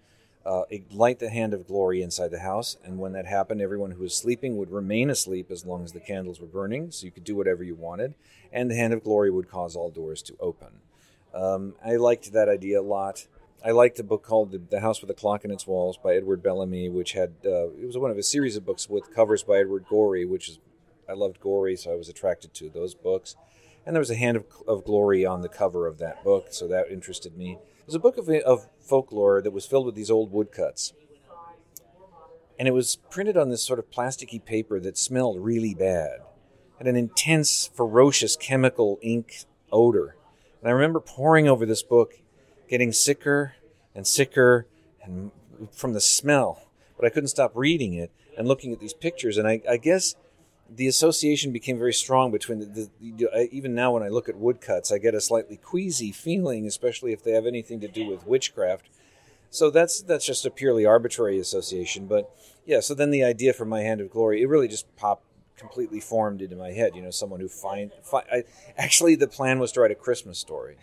uh, 0.45 0.63
light 0.91 1.19
the 1.19 1.29
hand 1.29 1.53
of 1.53 1.67
glory 1.67 2.01
inside 2.01 2.31
the 2.31 2.39
house, 2.39 2.77
and 2.83 2.97
when 2.97 3.11
that 3.13 3.25
happened, 3.25 3.61
everyone 3.61 3.91
who 3.91 4.03
was 4.03 4.15
sleeping 4.15 4.57
would 4.57 4.71
remain 4.71 5.09
asleep 5.09 5.51
as 5.51 5.65
long 5.65 5.83
as 5.83 5.91
the 5.91 5.99
candles 5.99 6.39
were 6.39 6.47
burning, 6.47 6.91
so 6.91 7.05
you 7.05 7.11
could 7.11 7.23
do 7.23 7.35
whatever 7.35 7.63
you 7.63 7.75
wanted, 7.75 8.15
and 8.51 8.69
the 8.69 8.75
hand 8.75 8.93
of 8.93 9.03
glory 9.03 9.29
would 9.29 9.49
cause 9.49 9.75
all 9.75 9.91
doors 9.91 10.21
to 10.23 10.35
open. 10.39 10.69
Um, 11.33 11.75
I 11.85 11.95
liked 11.97 12.33
that 12.33 12.49
idea 12.49 12.79
a 12.79 12.81
lot. 12.81 13.27
I 13.63 13.71
liked 13.71 13.99
a 13.99 14.03
book 14.03 14.23
called 14.23 14.69
"The 14.69 14.79
House 14.79 15.01
with 15.01 15.09
a 15.11 15.13
Clock 15.13 15.45
in 15.45 15.51
Its 15.51 15.67
Walls" 15.67 15.97
by 15.97 16.15
Edward 16.15 16.41
Bellamy, 16.41 16.89
which 16.89 17.13
had 17.13 17.33
uh, 17.45 17.69
it 17.69 17.85
was 17.85 17.97
one 17.97 18.09
of 18.09 18.17
a 18.17 18.23
series 18.23 18.55
of 18.57 18.65
books 18.65 18.89
with 18.89 19.13
covers 19.13 19.43
by 19.43 19.57
Edward 19.57 19.85
Gorey, 19.87 20.25
which 20.25 20.49
is 20.49 20.59
I 21.07 21.13
loved 21.13 21.39
Gorey, 21.39 21.75
so 21.75 21.91
I 21.91 21.95
was 21.95 22.09
attracted 22.09 22.53
to 22.55 22.69
those 22.69 22.95
books. 22.95 23.35
And 23.85 23.95
there 23.95 24.01
was 24.01 24.09
a 24.09 24.15
Hand 24.15 24.37
of, 24.37 24.45
of 24.67 24.83
Glory 24.83 25.25
on 25.25 25.41
the 25.41 25.49
cover 25.49 25.87
of 25.87 25.97
that 25.99 26.23
book, 26.23 26.47
so 26.51 26.67
that 26.67 26.91
interested 26.91 27.37
me. 27.37 27.53
It 27.53 27.85
was 27.85 27.95
a 27.95 27.99
book 27.99 28.17
of, 28.17 28.29
of 28.29 28.67
folklore 28.79 29.41
that 29.41 29.51
was 29.51 29.65
filled 29.65 29.85
with 29.85 29.95
these 29.95 30.11
old 30.11 30.31
woodcuts. 30.31 30.93
And 32.57 32.67
it 32.67 32.71
was 32.71 32.97
printed 33.09 33.37
on 33.37 33.49
this 33.49 33.63
sort 33.63 33.79
of 33.79 33.89
plasticky 33.89 34.43
paper 34.43 34.79
that 34.79 34.97
smelled 34.97 35.39
really 35.39 35.73
bad. 35.73 36.19
Had 36.77 36.87
an 36.87 36.95
intense, 36.95 37.71
ferocious 37.73 38.35
chemical 38.35 38.99
ink 39.01 39.45
odor. 39.71 40.15
And 40.61 40.69
I 40.69 40.71
remember 40.71 40.99
poring 40.99 41.47
over 41.47 41.65
this 41.65 41.81
book 41.81 42.21
getting 42.71 42.93
sicker 42.93 43.53
and 43.93 44.07
sicker 44.07 44.65
and 45.03 45.29
from 45.73 45.91
the 45.91 45.99
smell. 45.99 46.69
But 46.95 47.05
I 47.05 47.09
couldn't 47.09 47.27
stop 47.27 47.51
reading 47.53 47.93
it 47.93 48.11
and 48.37 48.47
looking 48.47 48.71
at 48.71 48.79
these 48.79 48.93
pictures. 48.93 49.37
And 49.37 49.45
I, 49.45 49.61
I 49.69 49.75
guess 49.75 50.15
the 50.73 50.87
association 50.87 51.51
became 51.51 51.77
very 51.77 51.91
strong 51.91 52.31
between 52.31 52.59
the, 52.59 52.65
the, 52.65 52.89
the, 53.01 53.49
even 53.51 53.75
now 53.75 53.91
when 53.91 54.03
I 54.03 54.07
look 54.07 54.29
at 54.29 54.37
woodcuts, 54.37 54.89
I 54.89 54.99
get 54.99 55.13
a 55.13 55.19
slightly 55.19 55.57
queasy 55.57 56.13
feeling, 56.13 56.65
especially 56.65 57.11
if 57.11 57.25
they 57.25 57.31
have 57.31 57.45
anything 57.45 57.81
to 57.81 57.89
do 57.89 58.07
with 58.07 58.25
witchcraft. 58.25 58.89
So 59.49 59.69
that's 59.69 60.01
that's 60.01 60.25
just 60.25 60.45
a 60.45 60.49
purely 60.49 60.85
arbitrary 60.85 61.37
association. 61.39 62.07
But 62.07 62.33
yeah, 62.65 62.79
so 62.79 62.93
then 62.93 63.11
the 63.11 63.25
idea 63.25 63.51
for 63.51 63.65
my 63.65 63.81
hand 63.81 63.99
of 63.99 64.09
glory, 64.09 64.41
it 64.41 64.47
really 64.47 64.69
just 64.69 64.95
popped 64.95 65.25
completely 65.57 65.99
formed 65.99 66.41
into 66.41 66.55
my 66.55 66.71
head. 66.71 66.95
You 66.95 67.01
know, 67.01 67.11
someone 67.11 67.41
who 67.41 67.49
find, 67.49 67.91
find 68.01 68.25
I, 68.31 68.43
actually 68.77 69.15
the 69.15 69.27
plan 69.27 69.59
was 69.59 69.73
to 69.73 69.81
write 69.81 69.91
a 69.91 69.95
Christmas 69.95 70.39
story. 70.39 70.77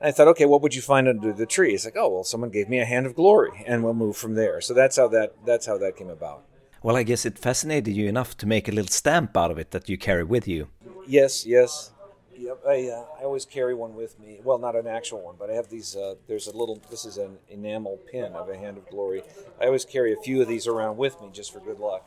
I 0.00 0.12
thought, 0.12 0.28
okay, 0.28 0.44
what 0.44 0.60
would 0.60 0.74
you 0.74 0.82
find 0.82 1.08
under 1.08 1.32
the 1.32 1.46
tree? 1.46 1.74
It's 1.74 1.84
like, 1.84 1.96
oh, 1.96 2.08
well, 2.08 2.24
someone 2.24 2.50
gave 2.50 2.68
me 2.68 2.78
a 2.80 2.84
hand 2.84 3.06
of 3.06 3.14
glory, 3.14 3.64
and 3.66 3.82
we'll 3.82 3.94
move 3.94 4.16
from 4.16 4.34
there. 4.34 4.60
So 4.60 4.74
that's 4.74 4.96
how 4.96 5.08
that 5.08 5.34
that's 5.44 5.66
how 5.66 5.78
that 5.78 5.96
came 5.96 6.10
about. 6.10 6.44
Well, 6.82 6.96
I 6.96 7.02
guess 7.02 7.24
it 7.24 7.38
fascinated 7.38 7.96
you 7.96 8.06
enough 8.06 8.36
to 8.38 8.46
make 8.46 8.68
a 8.68 8.72
little 8.72 8.92
stamp 8.92 9.36
out 9.36 9.50
of 9.50 9.58
it 9.58 9.70
that 9.70 9.88
you 9.88 9.96
carry 9.96 10.22
with 10.22 10.46
you. 10.46 10.68
Yes, 11.06 11.46
yes. 11.46 11.92
Yep, 12.38 12.60
I, 12.68 12.88
uh, 12.88 13.04
I 13.18 13.24
always 13.24 13.46
carry 13.46 13.74
one 13.74 13.94
with 13.94 14.20
me. 14.20 14.40
Well, 14.44 14.58
not 14.58 14.76
an 14.76 14.86
actual 14.86 15.22
one, 15.22 15.36
but 15.38 15.48
I 15.48 15.54
have 15.54 15.70
these. 15.70 15.96
Uh, 15.96 16.16
there's 16.28 16.46
a 16.46 16.54
little. 16.54 16.80
This 16.90 17.06
is 17.06 17.16
an 17.16 17.38
enamel 17.48 17.98
pin 18.10 18.34
of 18.34 18.50
a 18.50 18.56
hand 18.56 18.76
of 18.76 18.86
glory. 18.90 19.22
I 19.58 19.64
always 19.64 19.86
carry 19.86 20.12
a 20.12 20.16
few 20.16 20.42
of 20.42 20.48
these 20.48 20.66
around 20.66 20.98
with 20.98 21.18
me 21.22 21.30
just 21.32 21.52
for 21.52 21.60
good 21.60 21.80
luck. 21.80 22.04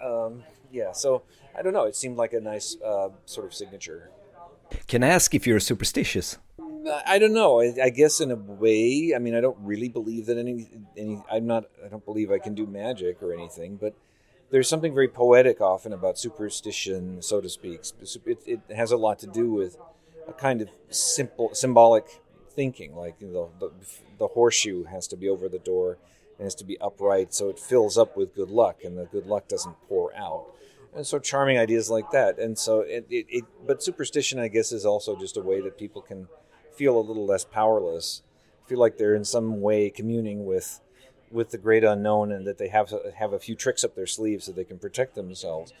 Um, 0.00 0.44
yeah, 0.70 0.92
so 0.92 1.22
I 1.56 1.62
don't 1.62 1.72
know. 1.72 1.84
It 1.84 1.96
seemed 1.96 2.16
like 2.16 2.32
a 2.32 2.40
nice 2.40 2.76
uh, 2.84 3.08
sort 3.26 3.46
of 3.46 3.54
signature. 3.54 4.10
Can 4.86 5.02
I 5.02 5.08
ask 5.08 5.34
if 5.34 5.46
you're 5.46 5.60
superstitious? 5.60 6.38
I 7.06 7.18
don't 7.18 7.32
know. 7.32 7.60
I, 7.60 7.74
I, 7.84 7.90
guess 7.90 8.20
in 8.20 8.30
a 8.30 8.36
way. 8.36 9.12
I 9.14 9.18
mean, 9.18 9.34
I 9.34 9.40
don't 9.40 9.58
really 9.60 9.88
believe 9.88 10.26
that 10.26 10.38
any 10.38 10.68
any. 10.96 11.22
I'm 11.30 11.46
not. 11.46 11.64
I 11.84 11.88
don't 11.88 12.04
believe 12.04 12.30
I 12.30 12.38
can 12.38 12.54
do 12.54 12.66
magic 12.66 13.22
or 13.22 13.32
anything. 13.32 13.76
But 13.76 13.94
there's 14.50 14.68
something 14.68 14.94
very 14.94 15.08
poetic 15.08 15.60
often 15.60 15.92
about 15.92 16.18
superstition, 16.18 17.22
so 17.22 17.40
to 17.40 17.48
speak. 17.48 17.80
It, 18.26 18.38
it 18.46 18.60
has 18.74 18.92
a 18.92 18.96
lot 18.96 19.18
to 19.20 19.26
do 19.26 19.50
with 19.50 19.76
a 20.28 20.32
kind 20.32 20.60
of 20.60 20.68
simple 20.90 21.54
symbolic 21.54 22.22
thinking. 22.50 22.94
Like 22.94 23.16
you 23.20 23.28
know, 23.28 23.50
the 23.58 23.70
the 24.18 24.28
horseshoe 24.28 24.84
has 24.84 25.06
to 25.08 25.16
be 25.16 25.28
over 25.28 25.48
the 25.48 25.58
door. 25.58 25.98
and 26.38 26.44
has 26.44 26.54
to 26.56 26.64
be 26.64 26.76
upright, 26.80 27.32
so 27.32 27.48
it 27.48 27.58
fills 27.58 27.96
up 27.96 28.16
with 28.16 28.34
good 28.34 28.50
luck, 28.50 28.84
and 28.84 28.98
the 28.98 29.06
good 29.06 29.26
luck 29.26 29.48
doesn't 29.48 29.76
pour 29.88 30.14
out 30.16 30.46
and 30.96 31.06
so 31.06 31.18
charming 31.18 31.58
ideas 31.58 31.90
like 31.90 32.08
that 32.12 32.38
and 32.38 32.56
so 32.56 32.80
it, 32.80 33.04
it, 33.10 33.26
it, 33.28 33.44
but 33.66 33.82
superstition 33.82 34.38
i 34.38 34.46
guess 34.46 34.70
is 34.70 34.86
also 34.86 35.16
just 35.16 35.36
a 35.36 35.40
way 35.40 35.60
that 35.60 35.76
people 35.76 36.00
can 36.00 36.28
feel 36.74 36.98
a 36.98 37.00
little 37.00 37.26
less 37.26 37.44
powerless, 37.44 38.22
feel 38.66 38.78
like 38.78 38.98
they're 38.98 39.14
in 39.14 39.24
some 39.24 39.60
way 39.60 39.90
communing 39.90 40.44
with 40.44 40.80
with 41.30 41.50
the 41.50 41.58
great 41.58 41.82
unknown 41.82 42.30
and 42.30 42.46
that 42.46 42.58
they 42.58 42.68
have 42.68 42.92
have 43.16 43.32
a 43.32 43.38
few 43.38 43.54
tricks 43.54 43.82
up 43.82 43.94
their 43.96 44.06
sleeves 44.06 44.46
so 44.46 44.52
they 44.52 44.64
can 44.64 44.78
protect 44.78 45.14
themselves. 45.14 45.72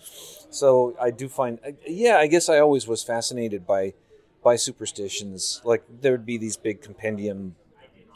So 0.50 0.96
I 1.00 1.10
do 1.10 1.28
find, 1.28 1.58
yeah, 1.86 2.16
I 2.16 2.26
guess 2.26 2.48
I 2.48 2.58
always 2.58 2.86
was 2.88 3.02
fascinated 3.02 3.66
by 3.66 3.94
by 4.42 4.56
superstitions. 4.56 5.60
Like 5.64 5.84
there 6.00 6.12
would 6.12 6.26
be 6.26 6.38
these 6.38 6.56
big 6.56 6.82
compendium 6.82 7.56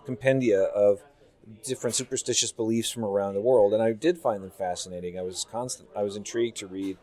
compendia 0.06 0.68
of 0.70 1.00
different 1.64 1.96
superstitious 1.96 2.52
beliefs 2.52 2.90
from 2.90 3.04
around 3.04 3.34
the 3.34 3.40
world, 3.40 3.72
and 3.72 3.82
I 3.82 3.92
did 3.92 4.18
find 4.18 4.42
them 4.42 4.50
fascinating. 4.50 5.18
I 5.18 5.22
was 5.22 5.46
constant. 5.50 5.88
I 5.96 6.02
was 6.02 6.16
intrigued 6.16 6.56
to 6.58 6.66
read 6.66 6.98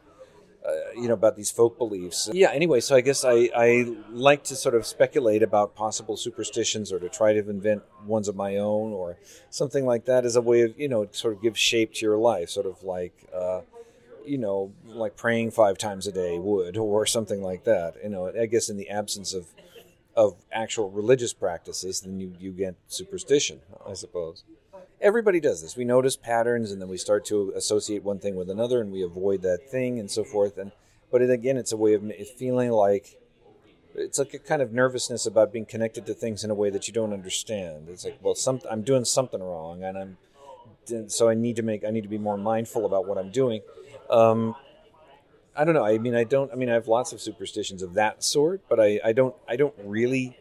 uh, 0.67 0.99
you 0.99 1.07
know 1.07 1.13
about 1.13 1.35
these 1.35 1.51
folk 1.51 1.77
beliefs. 1.77 2.29
Yeah 2.33 2.51
anyway 2.51 2.79
so 2.79 2.95
i 2.95 3.01
guess 3.01 3.23
I, 3.23 3.49
I 3.55 3.95
like 4.09 4.43
to 4.45 4.55
sort 4.55 4.75
of 4.75 4.85
speculate 4.85 5.43
about 5.43 5.75
possible 5.75 6.17
superstitions 6.17 6.91
or 6.91 6.99
to 6.99 7.09
try 7.09 7.33
to 7.33 7.49
invent 7.49 7.83
ones 8.05 8.27
of 8.27 8.35
my 8.35 8.57
own 8.57 8.91
or 8.91 9.17
something 9.49 9.85
like 9.85 10.05
that 10.05 10.25
as 10.25 10.35
a 10.35 10.41
way 10.41 10.61
of 10.61 10.79
you 10.79 10.87
know 10.87 11.07
sort 11.11 11.35
of 11.35 11.41
give 11.41 11.57
shape 11.57 11.93
to 11.95 12.05
your 12.05 12.17
life 12.17 12.49
sort 12.49 12.65
of 12.65 12.83
like 12.83 13.13
uh, 13.33 13.61
you 14.25 14.37
know 14.37 14.71
like 14.85 15.15
praying 15.15 15.51
five 15.51 15.77
times 15.77 16.07
a 16.07 16.11
day 16.11 16.39
would 16.39 16.77
or 16.77 17.05
something 17.05 17.41
like 17.41 17.63
that 17.63 17.95
you 18.03 18.09
know 18.09 18.31
i 18.39 18.45
guess 18.45 18.69
in 18.69 18.77
the 18.77 18.89
absence 18.89 19.33
of 19.33 19.45
of 20.15 20.35
actual 20.51 20.89
religious 20.89 21.33
practices 21.33 22.01
then 22.01 22.19
you, 22.19 22.33
you 22.39 22.51
get 22.51 22.75
superstition 22.87 23.59
i 23.87 23.93
suppose 23.93 24.43
everybody 25.01 25.39
does 25.39 25.61
this. 25.61 25.77
We 25.77 25.85
notice 25.85 26.15
patterns 26.15 26.71
and 26.71 26.81
then 26.81 26.89
we 26.89 26.97
start 26.97 27.25
to 27.25 27.53
associate 27.55 28.03
one 28.03 28.19
thing 28.19 28.35
with 28.35 28.49
another 28.49 28.81
and 28.81 28.91
we 28.91 29.03
avoid 29.03 29.41
that 29.43 29.69
thing 29.69 29.99
and 29.99 30.09
so 30.09 30.23
forth. 30.23 30.57
And 30.57 30.71
but 31.11 31.21
it, 31.21 31.29
again, 31.29 31.57
it's 31.57 31.71
a 31.71 31.77
way 31.77 31.93
of 31.93 32.03
feeling 32.37 32.71
like 32.71 33.17
it's 33.93 34.19
like 34.19 34.33
a 34.33 34.39
kind 34.39 34.61
of 34.61 34.73
nervousness 34.73 35.25
about 35.25 35.53
being 35.53 35.65
connected 35.65 36.05
to 36.07 36.13
things 36.13 36.43
in 36.43 36.51
a 36.51 36.55
way 36.55 36.69
that 36.69 36.87
you 36.87 36.93
don't 36.93 37.13
understand. 37.13 37.87
It's 37.87 38.03
like, 38.03 38.17
well, 38.21 38.35
some, 38.35 38.59
I'm 38.69 38.81
doing 38.81 39.05
something 39.05 39.41
wrong, 39.41 39.83
and 39.83 39.97
I'm 39.97 40.17
so 41.07 41.29
I 41.29 41.33
need 41.33 41.55
to 41.55 41.63
make 41.63 41.85
I 41.85 41.91
need 41.91 42.03
to 42.03 42.09
be 42.09 42.17
more 42.17 42.37
mindful 42.37 42.85
about 42.85 43.07
what 43.07 43.17
I'm 43.17 43.31
doing. 43.31 43.61
Um, 44.09 44.55
I 45.55 45.63
don't 45.63 45.73
know. 45.73 45.85
I 45.85 45.97
mean, 45.97 46.15
I 46.15 46.23
don't. 46.23 46.51
I 46.51 46.55
mean, 46.55 46.69
I 46.69 46.73
have 46.73 46.87
lots 46.87 47.13
of 47.13 47.21
superstitions 47.21 47.81
of 47.81 47.93
that 47.93 48.23
sort, 48.23 48.61
but 48.67 48.79
I, 48.79 48.99
I 49.03 49.13
don't. 49.13 49.35
I 49.47 49.55
don't 49.55 49.73
really 49.83 50.37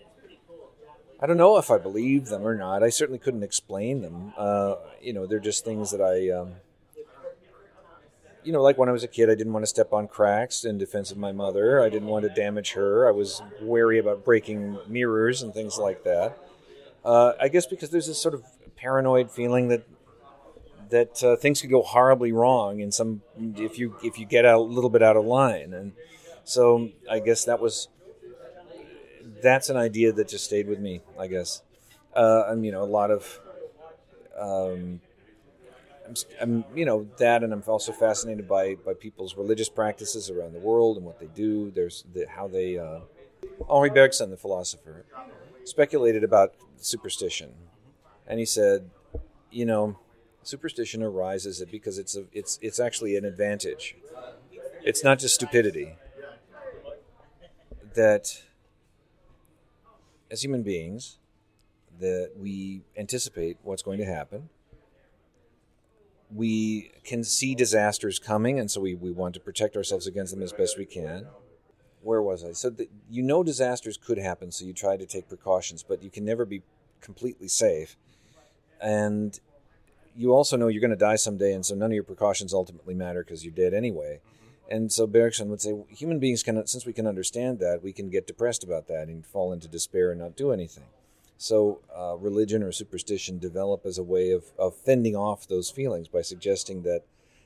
I 1.24 1.26
don't 1.26 1.38
know 1.38 1.56
if 1.56 1.70
I 1.70 1.78
believe 1.78 2.26
them 2.26 2.46
or 2.46 2.54
not. 2.54 2.82
I 2.82 2.90
certainly 2.90 3.18
couldn't 3.18 3.42
explain 3.42 4.02
them. 4.02 4.34
Uh, 4.36 4.74
you 5.00 5.14
know, 5.14 5.26
they're 5.26 5.40
just 5.40 5.64
things 5.64 5.90
that 5.92 6.02
I, 6.02 6.28
um, 6.28 6.56
you 8.42 8.52
know, 8.52 8.60
like 8.60 8.76
when 8.76 8.90
I 8.90 8.92
was 8.92 9.04
a 9.04 9.08
kid, 9.08 9.30
I 9.30 9.34
didn't 9.34 9.54
want 9.54 9.62
to 9.62 9.68
step 9.68 9.94
on 9.94 10.06
cracks 10.06 10.66
in 10.66 10.76
defense 10.76 11.10
of 11.10 11.16
my 11.16 11.32
mother. 11.32 11.80
I 11.80 11.88
didn't 11.88 12.08
want 12.08 12.24
to 12.24 12.28
damage 12.28 12.72
her. 12.72 13.08
I 13.08 13.10
was 13.10 13.40
wary 13.62 13.98
about 13.98 14.22
breaking 14.22 14.76
mirrors 14.86 15.40
and 15.40 15.54
things 15.54 15.78
like 15.78 16.04
that. 16.04 16.38
Uh, 17.04 17.32
I 17.40 17.48
guess 17.48 17.64
because 17.64 17.88
there's 17.88 18.06
this 18.06 18.20
sort 18.20 18.34
of 18.34 18.44
paranoid 18.76 19.30
feeling 19.30 19.68
that 19.68 19.86
that 20.90 21.22
uh, 21.22 21.36
things 21.36 21.60
could 21.60 21.70
go 21.70 21.82
horribly 21.82 22.32
wrong 22.32 22.80
in 22.80 22.92
some 22.92 23.22
if 23.56 23.78
you 23.78 23.96
if 24.02 24.18
you 24.18 24.26
get 24.26 24.44
a 24.44 24.58
little 24.58 24.90
bit 24.90 25.02
out 25.02 25.16
of 25.16 25.24
line, 25.24 25.72
and 25.72 25.92
so 26.44 26.90
I 27.10 27.18
guess 27.18 27.44
that 27.44 27.60
was 27.60 27.88
that's 29.42 29.68
an 29.68 29.76
idea 29.76 30.12
that 30.12 30.28
just 30.28 30.44
stayed 30.44 30.66
with 30.66 30.80
me, 30.80 31.00
I 31.18 31.26
guess. 31.26 31.62
Uh, 32.14 32.44
I'm, 32.48 32.64
you 32.64 32.72
know, 32.72 32.82
a 32.82 32.84
lot 32.84 33.10
of, 33.10 33.40
um, 34.38 35.00
I'm, 36.06 36.14
I'm, 36.40 36.64
you 36.74 36.84
know, 36.84 37.08
that, 37.18 37.42
and 37.42 37.52
I'm 37.52 37.62
also 37.66 37.92
fascinated 37.92 38.48
by 38.48 38.76
by 38.76 38.94
people's 38.94 39.36
religious 39.36 39.68
practices 39.68 40.30
around 40.30 40.52
the 40.52 40.60
world 40.60 40.96
and 40.96 41.04
what 41.04 41.18
they 41.18 41.26
do. 41.26 41.70
There's 41.70 42.04
the, 42.12 42.26
how 42.28 42.48
they. 42.48 42.78
Uh, 42.78 43.00
Henri 43.68 43.90
Bergson, 43.90 44.30
the 44.30 44.36
philosopher, 44.36 45.04
speculated 45.64 46.24
about 46.24 46.54
superstition, 46.78 47.52
and 48.26 48.38
he 48.38 48.46
said, 48.46 48.90
you 49.50 49.66
know, 49.66 49.98
superstition 50.46 51.02
arises 51.02 51.62
because 51.70 51.98
it's 51.98 52.16
a, 52.16 52.24
it's 52.32 52.58
it's 52.62 52.80
actually 52.80 53.16
an 53.16 53.24
advantage. 53.24 53.96
It's 54.82 55.02
not 55.02 55.18
just 55.18 55.34
stupidity. 55.34 55.96
That 57.94 58.42
as 60.30 60.42
human 60.42 60.62
beings 60.62 61.18
that 62.00 62.32
we 62.36 62.82
anticipate 62.96 63.56
what's 63.62 63.82
going 63.82 63.98
to 63.98 64.04
happen. 64.04 64.48
We 66.30 66.90
can 67.04 67.22
see 67.22 67.54
disasters 67.54 68.18
coming, 68.18 68.58
and 68.58 68.70
so 68.70 68.80
we, 68.80 68.94
we 68.94 69.12
want 69.12 69.34
to 69.34 69.40
protect 69.40 69.76
ourselves 69.76 70.06
against 70.06 70.34
them 70.34 70.42
as 70.42 70.52
best 70.52 70.76
we 70.76 70.86
can. 70.86 71.28
Where 72.02 72.20
was 72.20 72.44
I? 72.44 72.52
So 72.52 72.70
that 72.70 72.90
you 73.08 73.22
know 73.22 73.42
disasters 73.42 73.96
could 73.96 74.18
happen, 74.18 74.50
so 74.50 74.64
you 74.64 74.72
try 74.72 74.96
to 74.96 75.06
take 75.06 75.28
precautions, 75.28 75.82
but 75.82 76.02
you 76.02 76.10
can 76.10 76.24
never 76.24 76.44
be 76.44 76.62
completely 77.00 77.48
safe. 77.48 77.96
And 78.80 79.38
you 80.16 80.32
also 80.32 80.56
know 80.56 80.68
you're 80.68 80.80
going 80.80 80.90
to 80.90 80.96
die 80.96 81.16
someday, 81.16 81.52
and 81.52 81.64
so 81.64 81.74
none 81.74 81.90
of 81.90 81.94
your 81.94 82.04
precautions 82.04 82.54
ultimately 82.54 82.94
matter 82.94 83.22
because 83.22 83.44
you're 83.44 83.54
dead 83.54 83.74
anyway. 83.74 84.20
And 84.70 84.90
so 84.90 85.06
Bergson 85.06 85.50
would 85.50 85.60
say, 85.60 85.74
human 85.88 86.18
beings 86.18 86.42
can, 86.42 86.66
since 86.66 86.86
we 86.86 86.92
can 86.92 87.06
understand 87.06 87.58
that, 87.58 87.82
we 87.82 87.92
can 87.92 88.08
get 88.08 88.26
depressed 88.26 88.64
about 88.64 88.88
that 88.88 89.08
and 89.08 89.26
fall 89.26 89.52
into 89.52 89.68
despair 89.68 90.10
and 90.10 90.20
not 90.20 90.36
do 90.36 90.52
anything. 90.52 90.84
So 91.36 91.80
uh, 91.94 92.16
religion 92.16 92.62
or 92.62 92.72
superstition 92.72 93.38
develop 93.38 93.84
as 93.84 93.98
a 93.98 94.02
way 94.02 94.30
of, 94.30 94.44
of 94.58 94.74
fending 94.74 95.16
off 95.16 95.46
those 95.46 95.70
feelings 95.70 96.08
by 96.08 96.22
suggesting 96.22 96.82
that 96.82 97.02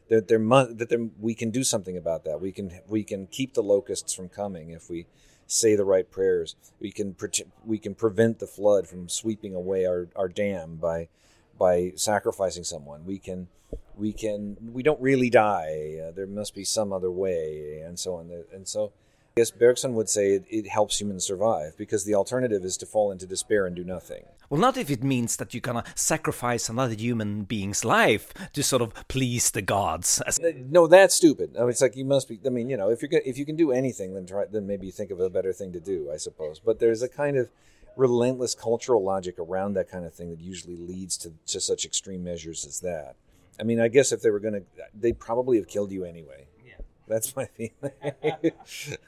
that 0.09 0.28
there, 0.28 0.38
there 0.38 0.66
that 0.74 0.88
there, 0.88 1.09
we 1.20 1.35
can 1.35 1.50
do 1.50 1.62
something 1.62 1.96
about 1.96 2.24
that. 2.24 2.40
We 2.40 2.52
can 2.52 2.81
we 2.87 3.04
can 3.04 3.26
keep 3.26 3.54
the 3.54 3.62
locusts 3.62 4.14
from 4.14 4.28
coming 4.28 4.70
if 4.70 4.88
we 4.88 5.07
say 5.46 5.74
the 5.74 5.85
right 5.85 6.11
prayers. 6.11 6.57
We 6.81 6.92
can 6.92 7.16
we 7.64 7.78
can 7.78 7.94
prevent 7.94 8.38
the 8.38 8.46
flood 8.46 8.87
from 8.87 9.09
sweeping 9.09 9.54
away 9.54 9.85
our, 9.85 10.09
our 10.16 10.28
dam 10.28 10.76
by 10.76 11.09
by 11.59 11.92
sacrificing 11.97 12.64
someone. 12.64 13.05
We 13.05 13.18
can 13.18 13.49
we 13.97 14.12
can 14.12 14.57
we 14.73 14.83
don't 14.83 15.01
really 15.01 15.31
die. 15.31 15.97
Uh, 16.03 16.12
there 16.12 16.27
must 16.27 16.55
be 16.55 16.64
some 16.64 16.92
other 16.92 17.11
way, 17.11 17.83
and 17.85 17.99
so 17.99 18.14
on. 18.14 18.31
And 18.53 18.66
so, 18.66 18.92
I 19.37 19.40
guess 19.40 19.51
Bergson 19.51 19.94
would 19.94 20.09
say 20.09 20.33
it, 20.33 20.44
it, 20.49 20.68
helps 20.68 21.01
humans 21.01 21.27
survive 21.27 21.77
because 21.77 22.05
the 22.05 22.14
alternative 22.14 22.64
is 22.64 22.77
to 22.79 22.87
fall 22.87 23.11
into 23.11 23.27
despair 23.27 23.66
and 23.66 23.75
do 23.75 23.85
nothing. 23.85 24.25
Well, 24.49 24.61
not 24.61 24.79
if 24.79 24.90
it 24.90 25.05
means 25.05 25.37
that 25.37 25.53
you're 25.53 25.61
gonna 25.61 25.85
sacrifice 25.94 26.68
another 26.68 26.94
human 26.94 27.42
being's 27.42 27.85
life 27.85 28.33
to 28.53 28.62
sort 28.62 28.83
of 28.83 28.94
please 29.09 29.51
the 29.51 29.62
gods. 29.62 30.23
No, 30.71 30.87
that's 30.87 31.14
stupid. 31.14 31.57
I 31.57 31.61
mean, 31.61 31.71
it's 31.71 31.83
like 31.83 31.97
you 31.97 32.05
must 32.05 32.29
be. 32.29 32.38
I 32.47 32.49
mean, 32.49 32.71
you 32.71 32.77
know, 32.77 32.90
if 32.90 33.03
you 33.03 33.09
if 33.12 33.37
you 33.37 33.44
can 33.44 33.57
do 33.57 33.73
anything, 33.73 34.14
then 34.14 34.27
try. 34.27 34.44
Then 34.51 34.66
maybe 34.66 34.90
think 34.90 35.11
of 35.11 35.21
a 35.21 35.29
better 35.29 35.53
thing 35.53 35.73
to 35.73 35.81
do. 35.81 36.11
I 36.12 36.16
suppose. 36.16 36.61
But 36.61 36.79
there's 36.79 37.03
a 37.03 37.09
kind 37.09 37.37
of 37.37 37.51
relentless 37.98 38.54
cultural 38.54 39.02
logic 39.02 39.38
around 39.38 39.74
that 39.74 39.90
kind 39.90 40.06
of 40.06 40.14
thing 40.14 40.30
that 40.30 40.40
usually 40.40 40.76
leads 40.76 41.18
to, 41.18 41.32
to 41.46 41.61
such 41.61 41.84
extreme 41.84 42.22
measures 42.22 42.64
as 42.64 42.80
that. 42.80 43.16
I 43.61 43.64
mean, 43.64 43.80
I 43.80 43.88
guess 43.88 44.12
if 44.12 44.22
they 44.22 44.30
were 44.30 44.38
going 44.38 44.54
to, 44.54 44.62
they'd 44.94 45.18
probably 45.18 45.58
have 45.58 45.66
killed 45.66 45.90
you 45.90 46.04
anyway. 46.04 46.46
Yeah. 46.64 46.74
That's 47.08 47.34
my 47.34 47.46
feeling. 47.46 48.52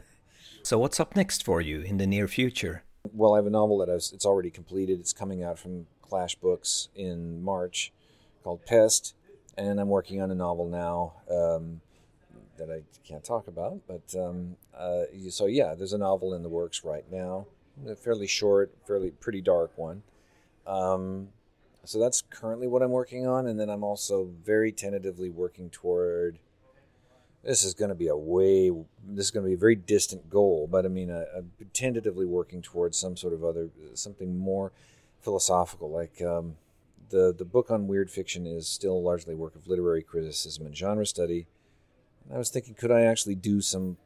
so, 0.63 0.79
what's 0.79 0.99
up 0.99 1.15
next 1.15 1.45
for 1.45 1.61
you 1.61 1.83
in 1.83 1.99
the 1.99 2.07
near 2.07 2.27
future? 2.27 2.83
Well, 3.13 3.35
I 3.35 3.39
have 3.39 3.47
a 3.47 3.51
novel 3.51 3.79
that 3.79 3.89
it's 3.89 4.27
already 4.27 4.51
completed. 4.51 4.99
It's 4.99 5.13
coming 5.13 5.43
out 5.43 5.59
from 5.59 5.87
Clash 6.03 6.35
Books 6.35 6.89
in 6.97 7.43
March 7.43 7.93
called 8.43 8.67
Pest. 8.67 9.15
And 9.57 9.81
I'm 9.81 9.89
working 9.89 10.21
on 10.21 10.31
a 10.31 10.35
novel 10.35 10.67
now 10.67 11.13
um, 11.31 11.81
that 12.59 12.71
I 12.71 12.83
can't 13.07 13.23
talk 13.23 13.47
about. 13.47 13.79
But 13.87 14.19
um, 14.19 14.57
uh, 14.77 15.05
so, 15.29 15.47
yeah, 15.47 15.75
there's 15.75 15.93
a 15.93 15.99
novel 15.99 16.35
in 16.35 16.43
the 16.43 16.49
works 16.49 16.83
right 16.85 17.05
now 17.11 17.47
a 17.89 17.97
fairly 17.97 18.27
short, 18.27 18.73
fairly 18.87 19.11
pretty 19.11 19.41
dark 19.41 19.77
one. 19.77 20.03
Um, 20.67 21.29
so 21.85 21.99
that's 21.99 22.23
currently 22.23 22.67
what 22.69 22.83
I'm 22.83 22.91
working 22.91 23.27
on, 23.27 23.47
and 23.47 23.59
then 23.59 23.71
I'm 23.71 23.85
also 23.85 24.31
very 24.45 24.73
tentatively 24.73 25.31
working 25.31 25.71
toward. 25.71 26.39
This 27.43 27.65
is 27.65 27.73
going 27.73 27.89
to 27.89 27.95
be 27.95 28.09
a 28.09 28.17
way. 28.17 28.71
This 29.03 29.27
is 29.27 29.31
going 29.31 29.45
to 29.45 29.49
be 29.49 29.55
a 29.55 29.59
very 29.59 29.77
distant 29.77 30.29
goal, 30.29 30.69
but 30.71 30.85
I 30.85 30.89
mean, 30.89 31.11
I'm 31.11 31.51
tentatively 31.73 32.27
working 32.27 32.61
towards 32.61 32.99
some 32.99 33.17
sort 33.17 33.33
of 33.33 33.45
other 33.45 33.71
something 33.95 34.39
more 34.39 34.73
philosophical, 35.21 35.91
like. 35.91 36.21
Um, 36.23 36.57
the, 37.11 37.35
the 37.37 37.45
book 37.45 37.71
on 37.71 37.89
weird 37.89 38.11
fiction 38.11 38.47
is 38.47 38.67
still 38.67 39.03
largely 39.03 39.35
a 39.35 39.37
work 39.37 39.55
of 39.55 39.67
literary 39.67 40.03
criticism 40.03 40.65
and 40.65 40.77
genre 40.77 41.05
study. 41.05 41.47
And 42.25 42.35
I 42.35 42.39
was 42.39 42.51
thinking, 42.51 42.75
could 42.75 42.91
I 42.91 43.03
actually 43.03 43.35
do 43.35 43.61
some 43.61 43.97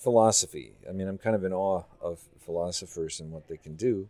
philosophy. 0.00 0.72
I 0.88 0.92
mean, 0.92 1.06
I'm 1.06 1.18
kind 1.18 1.36
of 1.36 1.44
in 1.44 1.52
awe 1.52 1.82
of 2.00 2.20
philosophers 2.44 3.20
and 3.20 3.30
what 3.30 3.48
they 3.48 3.58
can 3.58 3.76
do. 3.76 4.08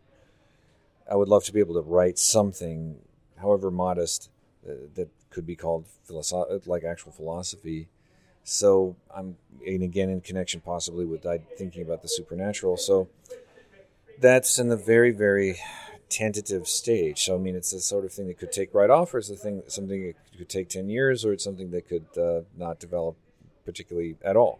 I 1.09 1.15
would 1.15 1.27
love 1.27 1.43
to 1.45 1.53
be 1.53 1.59
able 1.59 1.75
to 1.75 1.81
write 1.81 2.17
something, 2.17 2.97
however 3.39 3.69
modest, 3.69 4.29
uh, 4.67 4.73
that 4.95 5.09
could 5.29 5.45
be 5.45 5.55
called 5.55 5.85
philosoph- 6.07 6.65
like 6.65 6.83
actual 6.83 7.11
philosophy. 7.11 7.89
So 8.43 8.95
I'm, 9.13 9.37
and 9.65 9.83
again, 9.83 10.09
in 10.09 10.21
connection 10.21 10.61
possibly 10.61 11.05
with 11.05 11.25
thinking 11.57 11.81
about 11.81 12.01
the 12.01 12.07
supernatural. 12.07 12.77
So 12.77 13.09
that's 14.17 14.57
in 14.57 14.69
the 14.69 14.77
very, 14.77 15.11
very 15.11 15.59
tentative 16.09 16.67
stage. 16.67 17.23
So 17.23 17.35
I 17.35 17.37
mean, 17.37 17.55
it's 17.55 17.71
the 17.71 17.79
sort 17.79 18.05
of 18.05 18.13
thing 18.13 18.27
that 18.27 18.37
could 18.39 18.51
take 18.51 18.73
right 18.73 18.89
off, 18.89 19.13
or 19.13 19.17
it's 19.17 19.29
a 19.29 19.35
thing 19.35 19.61
something 19.67 20.07
that 20.07 20.37
could 20.37 20.49
take 20.49 20.69
ten 20.69 20.89
years, 20.89 21.25
or 21.25 21.33
it's 21.33 21.43
something 21.43 21.71
that 21.71 21.87
could 21.87 22.05
uh, 22.17 22.41
not 22.57 22.79
develop 22.79 23.15
particularly 23.65 24.15
at 24.23 24.35
all. 24.35 24.59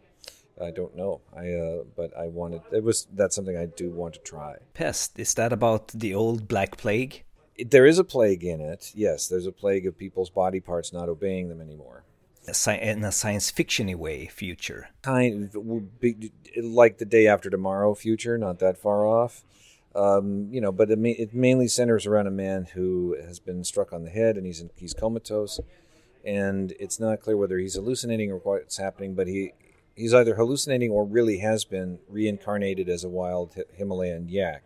I 0.61 0.71
don't 0.71 0.95
know. 0.95 1.21
I 1.35 1.51
uh, 1.53 1.83
but 1.95 2.15
I 2.17 2.27
wanted 2.27 2.61
it 2.71 2.83
was 2.83 3.07
that's 3.13 3.35
something 3.35 3.57
I 3.57 3.65
do 3.65 3.89
want 3.89 4.13
to 4.15 4.19
try. 4.19 4.55
Pest 4.73 5.19
is 5.19 5.33
that 5.35 5.51
about 5.51 5.89
the 5.89 6.13
old 6.13 6.47
Black 6.47 6.77
Plague? 6.77 7.23
There 7.57 7.85
is 7.85 7.99
a 7.99 8.03
plague 8.03 8.43
in 8.43 8.61
it. 8.61 8.91
Yes, 8.95 9.27
there's 9.27 9.45
a 9.45 9.51
plague 9.51 9.85
of 9.85 9.97
people's 9.97 10.29
body 10.29 10.59
parts 10.59 10.93
not 10.93 11.09
obeying 11.09 11.49
them 11.49 11.61
anymore. 11.61 12.03
In 12.47 13.03
a 13.03 13.11
science 13.11 13.51
fictiony 13.51 13.95
way, 13.95 14.25
future. 14.25 14.89
Kind 15.03 15.53
of 15.53 16.63
like 16.63 16.97
the 16.97 17.05
day 17.05 17.27
after 17.27 17.51
tomorrow 17.51 17.93
future, 17.93 18.37
not 18.37 18.59
that 18.59 18.77
far 18.79 19.05
off. 19.05 19.43
Um, 19.93 20.47
you 20.51 20.59
know, 20.59 20.71
but 20.71 20.89
it, 20.89 20.99
it, 21.05 21.33
mainly 21.35 21.67
centers 21.67 22.07
around 22.07 22.25
a 22.25 22.31
man 22.31 22.65
who 22.73 23.15
has 23.21 23.39
been 23.39 23.63
struck 23.63 23.91
on 23.91 24.05
the 24.05 24.09
head 24.09 24.37
and 24.37 24.45
he's 24.45 24.61
in, 24.61 24.69
he's 24.75 24.93
comatose, 24.93 25.59
and 26.25 26.73
it's 26.79 26.99
not 26.99 27.19
clear 27.19 27.35
whether 27.35 27.57
he's 27.57 27.75
hallucinating 27.75 28.31
or 28.31 28.37
what's 28.37 28.77
happening. 28.77 29.15
But 29.15 29.27
he 29.27 29.53
he's 29.95 30.13
either 30.13 30.35
hallucinating 30.35 30.91
or 30.91 31.05
really 31.05 31.39
has 31.39 31.65
been 31.65 31.99
reincarnated 32.09 32.89
as 32.89 33.03
a 33.03 33.09
wild 33.09 33.55
Himalayan 33.73 34.29
yak. 34.29 34.63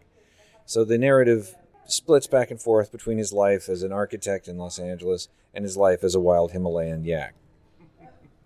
So 0.66 0.86
the 0.86 0.98
narrative 0.98 1.56
splits 1.88 2.30
back 2.30 2.52
and 2.52 2.62
forth 2.62 2.92
between 2.92 3.18
his 3.18 3.34
life 3.34 3.70
as 3.70 3.84
an 3.84 3.92
architect 3.92 4.48
in 4.48 4.58
Los 4.58 4.80
Angeles 4.80 5.30
and 5.54 5.64
his 5.66 5.78
life 5.78 6.04
as 6.04 6.16
a 6.16 6.20
wild 6.20 6.52
Himalayan 6.52 7.04
yak. 7.04 7.34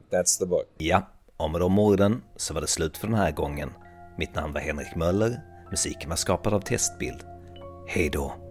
That's 0.09 0.37
the 0.39 0.45
book. 0.45 0.67
Ja, 0.77 1.07
och 1.37 1.51
med 1.51 1.61
de 1.61 1.79
orden 1.79 2.21
så 2.35 2.53
var 2.53 2.61
det 2.61 2.67
slut 2.67 2.97
för 2.97 3.07
den 3.07 3.15
här 3.15 3.31
gången. 3.31 3.69
Mitt 4.17 4.35
namn 4.35 4.53
var 4.53 4.61
Henrik 4.61 4.95
Möller 4.95 5.41
Musiken 5.69 6.09
var 6.09 6.15
skapad 6.15 6.53
av 6.53 6.59
Testbild. 6.59 7.25
Hej 7.87 8.09
då! 8.09 8.48